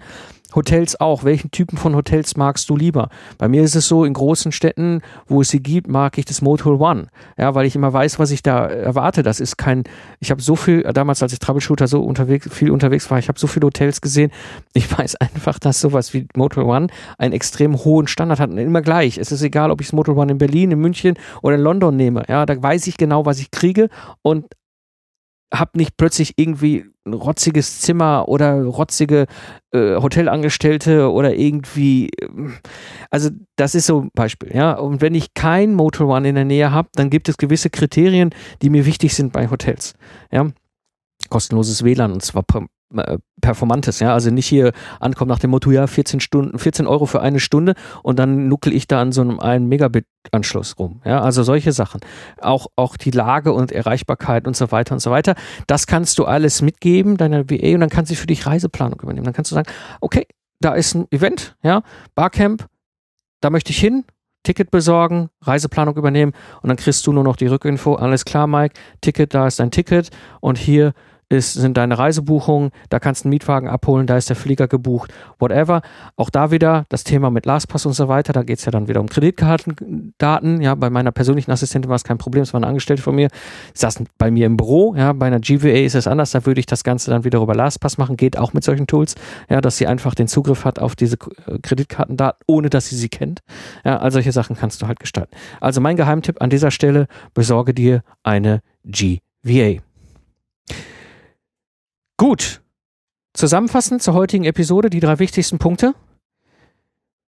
Hotels 0.56 1.00
auch. 1.00 1.24
Welchen 1.24 1.52
Typen 1.52 1.78
von 1.78 1.96
Hotels 1.96 2.36
magst 2.38 2.70
du 2.70 2.76
lieber? 2.76 3.10
Bei 3.38 3.48
mir 3.48 3.64
ist 3.64 3.76
es 3.76 3.88
so, 3.88 4.06
in 4.06 4.14
großen 4.14 4.52
Städten, 4.52 5.02
wo 5.28 5.42
es 5.42 5.50
sie 5.50 5.62
gibt, 5.62 5.88
mag 5.88 6.18
ich 6.18 6.26
das 6.26 6.42
Motel 6.42 6.74
One. 6.74 7.08
Ja, 7.38 7.56
weil 7.56 7.66
ich 7.66 7.76
immer 7.76 7.92
weiß, 7.92 8.20
was 8.20 8.32
ich 8.32 8.44
da 8.44 8.66
erwarte. 8.66 9.24
Das 9.24 9.40
ist 9.40 9.58
kein, 9.58 9.84
ich 10.20 10.32
habe 10.32 10.42
so 10.42 10.56
viel, 10.56 10.84
damals 10.84 11.24
als 11.24 11.34
ich 11.34 11.40
Troubleshooter 11.40 11.88
so 11.88 12.02
unterwegs, 12.02 12.48
viel 12.52 12.72
unterwegs 12.72 13.10
war, 13.12 13.20
ich 13.20 13.28
habe 13.28 13.40
so 13.40 13.48
viele 13.48 13.68
Hotels 13.68 14.02
gesehen. 14.02 14.32
Ich 14.74 14.98
weiß 14.98 15.16
einfach, 15.18 15.60
dass 15.60 15.80
sowas 15.80 16.14
wie 16.14 16.28
Motel 16.36 16.64
One 16.64 16.88
einen 17.18 17.34
extrem 17.34 17.78
hohen 17.84 18.08
Standard 18.08 18.40
hat 18.40 18.50
und 18.50 18.58
immer 18.58 18.82
gleich. 18.82 19.18
Es 19.18 19.32
ist 19.32 19.42
egal, 19.42 19.72
ob 19.72 19.82
ich 19.82 19.88
das 19.88 19.94
Motel 19.94 20.16
One 20.16 20.32
in 20.32 20.38
Berlin, 20.38 20.72
in 20.72 20.80
München 20.80 21.16
oder 21.42 21.56
in 21.56 21.62
London 21.62 21.96
nehme. 21.96 22.24
Ja, 22.28 22.46
da 22.46 22.62
weiß 22.62 22.88
ich 22.88 22.98
genau, 22.98 23.26
was 23.26 23.40
ich 23.40 23.52
kriege 23.52 23.90
und 24.22 24.46
habe 25.54 25.78
nicht 25.78 25.98
plötzlich 25.98 26.34
irgendwie 26.38 26.86
ein 27.06 27.14
rotziges 27.14 27.82
Zimmer 27.82 28.28
oder 28.28 28.64
rotzige 28.64 29.26
äh, 29.72 29.96
Hotelangestellte 29.96 31.12
oder 31.12 31.36
irgendwie, 31.36 32.10
ähm, 32.22 32.54
also 33.10 33.30
das 33.56 33.76
ist 33.76 33.88
so 33.88 34.02
ein 34.02 34.10
Beispiel, 34.14 34.56
ja. 34.56 34.74
Und 34.74 35.02
wenn 35.02 35.16
ich 35.16 35.34
kein 35.34 35.74
Motor 35.74 36.08
One 36.08 36.30
in 36.30 36.36
der 36.36 36.46
Nähe 36.46 36.72
habe, 36.72 36.90
dann 36.94 37.10
gibt 37.10 37.28
es 37.28 37.38
gewisse 37.38 37.70
Kriterien, 37.70 38.32
die 38.62 38.70
mir 38.70 38.86
wichtig 38.86 39.14
sind 39.16 39.34
bei 39.34 39.50
Hotels, 39.50 39.96
ja. 40.32 40.48
Kostenloses 41.30 41.84
WLAN 41.84 42.12
und 42.12 42.24
zwar 42.24 42.44
performantes, 43.42 44.00
ja, 44.00 44.14
also 44.14 44.30
nicht 44.32 44.48
hier 44.48 44.72
ankommen 45.00 45.30
nach 45.30 45.40
dem 45.40 45.50
Motto, 45.50 45.72
ja, 45.72 45.88
14 45.88 46.20
Stunden, 46.20 46.58
14 46.60 46.88
Euro 46.88 47.06
für 47.06 47.22
eine 47.22 47.40
Stunde 47.40 47.74
und 48.04 48.20
dann 48.20 48.48
nuckel 48.48 48.74
ich 48.74 48.88
da 48.88 49.02
an 49.02 49.12
so 49.12 49.22
einem 49.22 49.40
1 49.40 49.68
Megabit 49.68 50.06
Anschluss 50.32 50.78
rum, 50.78 51.02
ja, 51.04 51.22
also 51.22 51.44
solche 51.44 51.72
Sachen. 51.72 52.02
Auch, 52.40 52.68
auch 52.76 52.98
die 52.98 53.12
Lage 53.12 53.54
und 53.54 53.72
Erreichbarkeit 53.72 54.48
und 54.48 54.56
so 54.56 54.72
weiter 54.72 54.94
und 54.94 55.00
so 55.00 55.10
weiter. 55.10 55.36
Das 55.68 55.88
kannst 55.88 56.20
du 56.20 56.26
alles 56.26 56.62
mitgeben, 56.62 57.18
deiner 57.18 57.50
WA 57.50 57.74
und 57.74 57.80
dann 57.80 57.90
kannst 57.90 58.12
du 58.12 58.16
für 58.16 58.28
dich 58.28 58.46
Reiseplanung 58.46 59.00
übernehmen. 59.02 59.26
Dann 59.26 59.34
kannst 59.34 59.52
du 59.52 59.56
sagen, 59.56 59.70
okay, 60.00 60.28
da 60.60 60.74
ist 60.74 60.94
ein 60.94 61.08
Event, 61.12 61.56
ja, 61.64 61.82
Barcamp, 62.14 62.68
da 63.42 63.50
möchte 63.50 63.72
ich 63.72 63.80
hin, 63.80 64.06
Ticket 64.44 64.72
besorgen, 64.72 65.30
Reiseplanung 65.42 65.96
übernehmen 65.98 66.34
und 66.62 66.70
dann 66.70 66.78
kriegst 66.78 67.06
du 67.06 67.14
nur 67.14 67.24
noch 67.24 67.36
die 67.36 67.48
Rückinfo. 67.48 67.96
Alles 67.96 68.26
klar, 68.26 68.48
Mike, 68.48 68.76
Ticket, 69.02 69.34
da 69.34 69.48
ist 69.48 69.60
dein 69.60 69.72
Ticket 69.72 70.10
und 70.40 70.58
hier 70.58 70.94
ist, 71.32 71.54
sind 71.54 71.78
deine 71.78 71.98
Reisebuchungen, 71.98 72.72
da 72.90 73.00
kannst 73.00 73.24
du 73.24 73.28
einen 73.28 73.32
Mietwagen 73.32 73.68
abholen, 73.68 74.08
da 74.08 74.18
ist 74.18 74.30
der 74.30 74.36
Flieger 74.36 74.68
gebucht, 74.68 75.14
whatever. 75.40 75.82
Auch 76.16 76.30
da 76.30 76.52
wieder 76.52 76.86
das 76.90 77.04
Thema 77.04 77.30
mit 77.30 77.46
LastPass 77.46 77.86
und 77.86 77.94
so 77.94 78.08
weiter, 78.08 78.34
da 78.34 78.44
geht 78.44 78.60
es 78.60 78.66
ja 78.66 78.72
dann 78.72 78.88
wieder 78.88 79.00
um 79.00 79.08
Kreditkartendaten. 79.08 80.62
Ja, 80.62 80.76
bei 80.76 80.90
meiner 80.90 81.12
persönlichen 81.12 81.52
Assistentin 81.52 81.90
war 81.90 81.96
es 81.96 82.04
kein 82.04 82.18
Problem, 82.18 82.44
es 82.44 82.54
war 82.54 82.60
eine 82.60 82.68
Angestellte 82.68 83.02
von 83.02 83.16
mir, 83.16 83.30
saß 83.74 84.04
bei 84.18 84.32
mir 84.32 84.46
im 84.46 84.58
Büro, 84.58 84.96
ja, 84.96 85.14
bei 85.14 85.28
einer 85.28 85.40
GVA 85.40 85.86
ist 85.86 85.96
es 85.96 86.08
anders, 86.08 86.32
da 86.32 86.46
würde 86.46 86.60
ich 86.60 86.66
das 86.66 86.84
Ganze 86.84 87.12
dann 87.12 87.24
wieder 87.24 87.42
über 87.42 87.56
LastPass 87.56 87.98
machen, 87.98 88.18
geht 88.18 88.38
auch 88.38 88.54
mit 88.54 88.64
solchen 88.64 88.88
Tools, 88.88 89.16
ja, 89.50 89.62
dass 89.62 89.78
sie 89.78 89.88
einfach 89.88 90.16
den 90.16 90.28
Zugriff 90.28 90.66
hat 90.66 90.80
auf 90.80 90.96
diese 90.96 91.18
äh, 91.48 91.60
Kreditkartendaten, 91.62 92.40
ohne 92.48 92.70
dass 92.70 92.88
sie 92.88 92.96
sie 92.96 93.10
kennt. 93.10 93.42
Ja, 93.86 93.98
all 93.98 94.12
solche 94.12 94.32
Sachen 94.32 94.56
kannst 94.56 94.82
du 94.82 94.88
halt 94.88 95.00
gestalten. 95.00 95.36
Also 95.60 95.82
mein 95.82 95.96
Geheimtipp 95.96 96.42
an 96.42 96.50
dieser 96.50 96.72
Stelle, 96.72 97.08
besorge 97.34 97.74
dir 97.74 98.04
eine 98.24 98.62
GVA. 98.86 99.82
Gut. 102.22 102.62
Zusammenfassend 103.34 104.04
zur 104.04 104.14
heutigen 104.14 104.44
Episode 104.44 104.92
die 104.92 105.00
drei 105.00 105.18
wichtigsten 105.18 105.58
Punkte. 105.58 105.96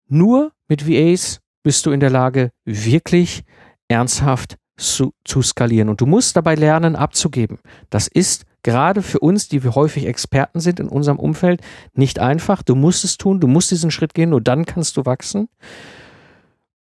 Nur 0.09 0.51
mit 0.67 0.89
VAs 0.89 1.39
bist 1.63 1.87
du 1.87 1.93
in 1.93 2.01
der 2.01 2.11
Lage, 2.11 2.51
wirklich 2.65 3.45
ernsthaft 3.87 4.59
zu, 4.77 5.13
zu 5.25 5.41
skalieren. 5.41 5.89
Und 5.89 6.01
du 6.01 6.07
musst 6.07 6.35
dabei 6.35 6.57
lernen, 6.57 6.97
abzugeben. 6.97 7.61
Das 7.91 8.09
ist 8.09 8.45
gerade 8.65 9.03
für 9.03 9.21
uns, 9.21 9.49
die 9.49 9.63
wir 9.63 9.77
häufig 9.77 10.07
Experten 10.07 10.59
sind 10.59 10.81
in 10.81 10.89
unserem 10.89 11.21
Umfeld, 11.21 11.61
nicht 11.95 12.19
einfach. 12.19 12.65
Du 12.65 12.75
musst 12.75 13.05
es 13.05 13.17
tun, 13.19 13.39
du 13.39 13.47
musst 13.47 13.71
diesen 13.71 13.93
Schritt 13.93 14.15
gehen, 14.15 14.31
nur 14.31 14.41
dann 14.41 14.65
kannst 14.65 14.97
du 14.97 15.07
wachsen. 15.07 15.49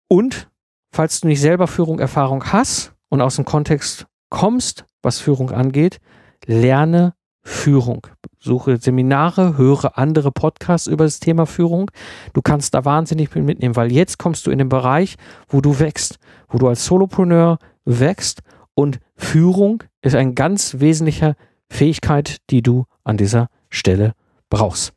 Und 0.09 0.49
falls 0.91 1.21
du 1.21 1.29
nicht 1.29 1.39
selber 1.39 1.67
Führung, 1.67 1.99
Erfahrung 1.99 2.51
hast 2.51 2.93
und 3.07 3.21
aus 3.21 3.37
dem 3.37 3.45
Kontext 3.45 4.05
kommst, 4.29 4.83
was 5.01 5.21
Führung 5.21 5.51
angeht, 5.51 6.01
lerne 6.45 7.13
Führung. 7.45 8.07
Suche 8.39 8.77
Seminare, 8.77 9.55
höre 9.55 9.97
andere 9.97 10.31
Podcasts 10.31 10.87
über 10.87 11.03
das 11.03 11.19
Thema 11.19 11.45
Führung. 11.45 11.91
Du 12.33 12.41
kannst 12.41 12.73
da 12.73 12.83
wahnsinnig 12.85 13.33
mitnehmen, 13.35 13.75
weil 13.75 13.91
jetzt 13.91 14.17
kommst 14.17 14.47
du 14.47 14.51
in 14.51 14.57
den 14.57 14.67
Bereich, 14.67 15.15
wo 15.47 15.61
du 15.61 15.79
wächst, 15.79 16.17
wo 16.49 16.57
du 16.57 16.67
als 16.67 16.85
Solopreneur 16.85 17.59
wächst 17.85 18.41
und 18.73 18.99
Führung 19.15 19.83
ist 20.01 20.15
eine 20.15 20.33
ganz 20.33 20.79
wesentliche 20.79 21.35
Fähigkeit, 21.69 22.37
die 22.49 22.61
du 22.61 22.85
an 23.03 23.17
dieser 23.17 23.47
Stelle 23.69 24.13
brauchst. 24.49 24.93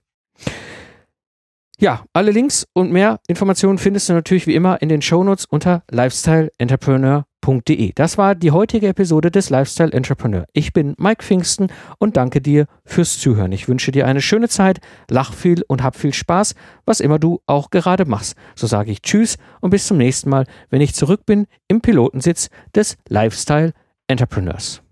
Ja, 1.79 2.05
alle 2.12 2.33
Links 2.33 2.66
und 2.72 2.91
mehr 2.91 3.20
Informationen 3.29 3.79
findest 3.79 4.09
du 4.09 4.14
natürlich 4.14 4.47
wie 4.47 4.55
immer 4.55 4.83
in 4.83 4.89
den 4.89 5.03
Shownotes 5.03 5.45
unter 5.45 5.85
lifestyleentrepreneur.com 5.91 7.28
www.lifestyle-entrepreneur.de. 7.49 7.92
Das 7.94 8.18
war 8.18 8.34
die 8.34 8.51
heutige 8.51 8.88
Episode 8.88 9.30
des 9.30 9.51
Lifestyle 9.51 9.92
Entrepreneur. 9.92 10.44
Ich 10.53 10.72
bin 10.72 10.94
Mike 10.99 11.22
Pfingsten 11.22 11.68
und 11.99 12.16
danke 12.16 12.40
dir 12.40 12.66
fürs 12.84 13.18
Zuhören. 13.18 13.53
Ich 13.53 13.68
wünsche 13.68 13.90
dir 13.90 14.07
eine 14.07 14.20
schöne 14.20 14.49
Zeit, 14.49 14.80
lach 15.11 15.32
viel 15.32 15.62
und 15.66 15.82
hab 15.82 15.96
viel 15.96 16.12
Spaß, 16.12 16.55
was 16.84 17.01
immer 17.01 17.18
du 17.18 17.40
auch 17.46 17.70
gerade 17.70 18.05
machst. 18.05 18.36
So 18.55 18.66
sage 18.66 18.90
ich 18.90 19.03
Tschüss 19.03 19.36
und 19.61 19.70
bis 19.70 19.86
zum 19.86 19.96
nächsten 19.96 20.30
Mal, 20.30 20.44
wenn 20.70 20.80
ich 20.80 20.94
zurück 20.94 21.26
bin 21.26 21.46
im 21.68 21.80
Pilotensitz 21.80 22.51
des 22.74 22.96
Lifestyle 23.09 23.72
Entrepreneurs. 24.07 24.82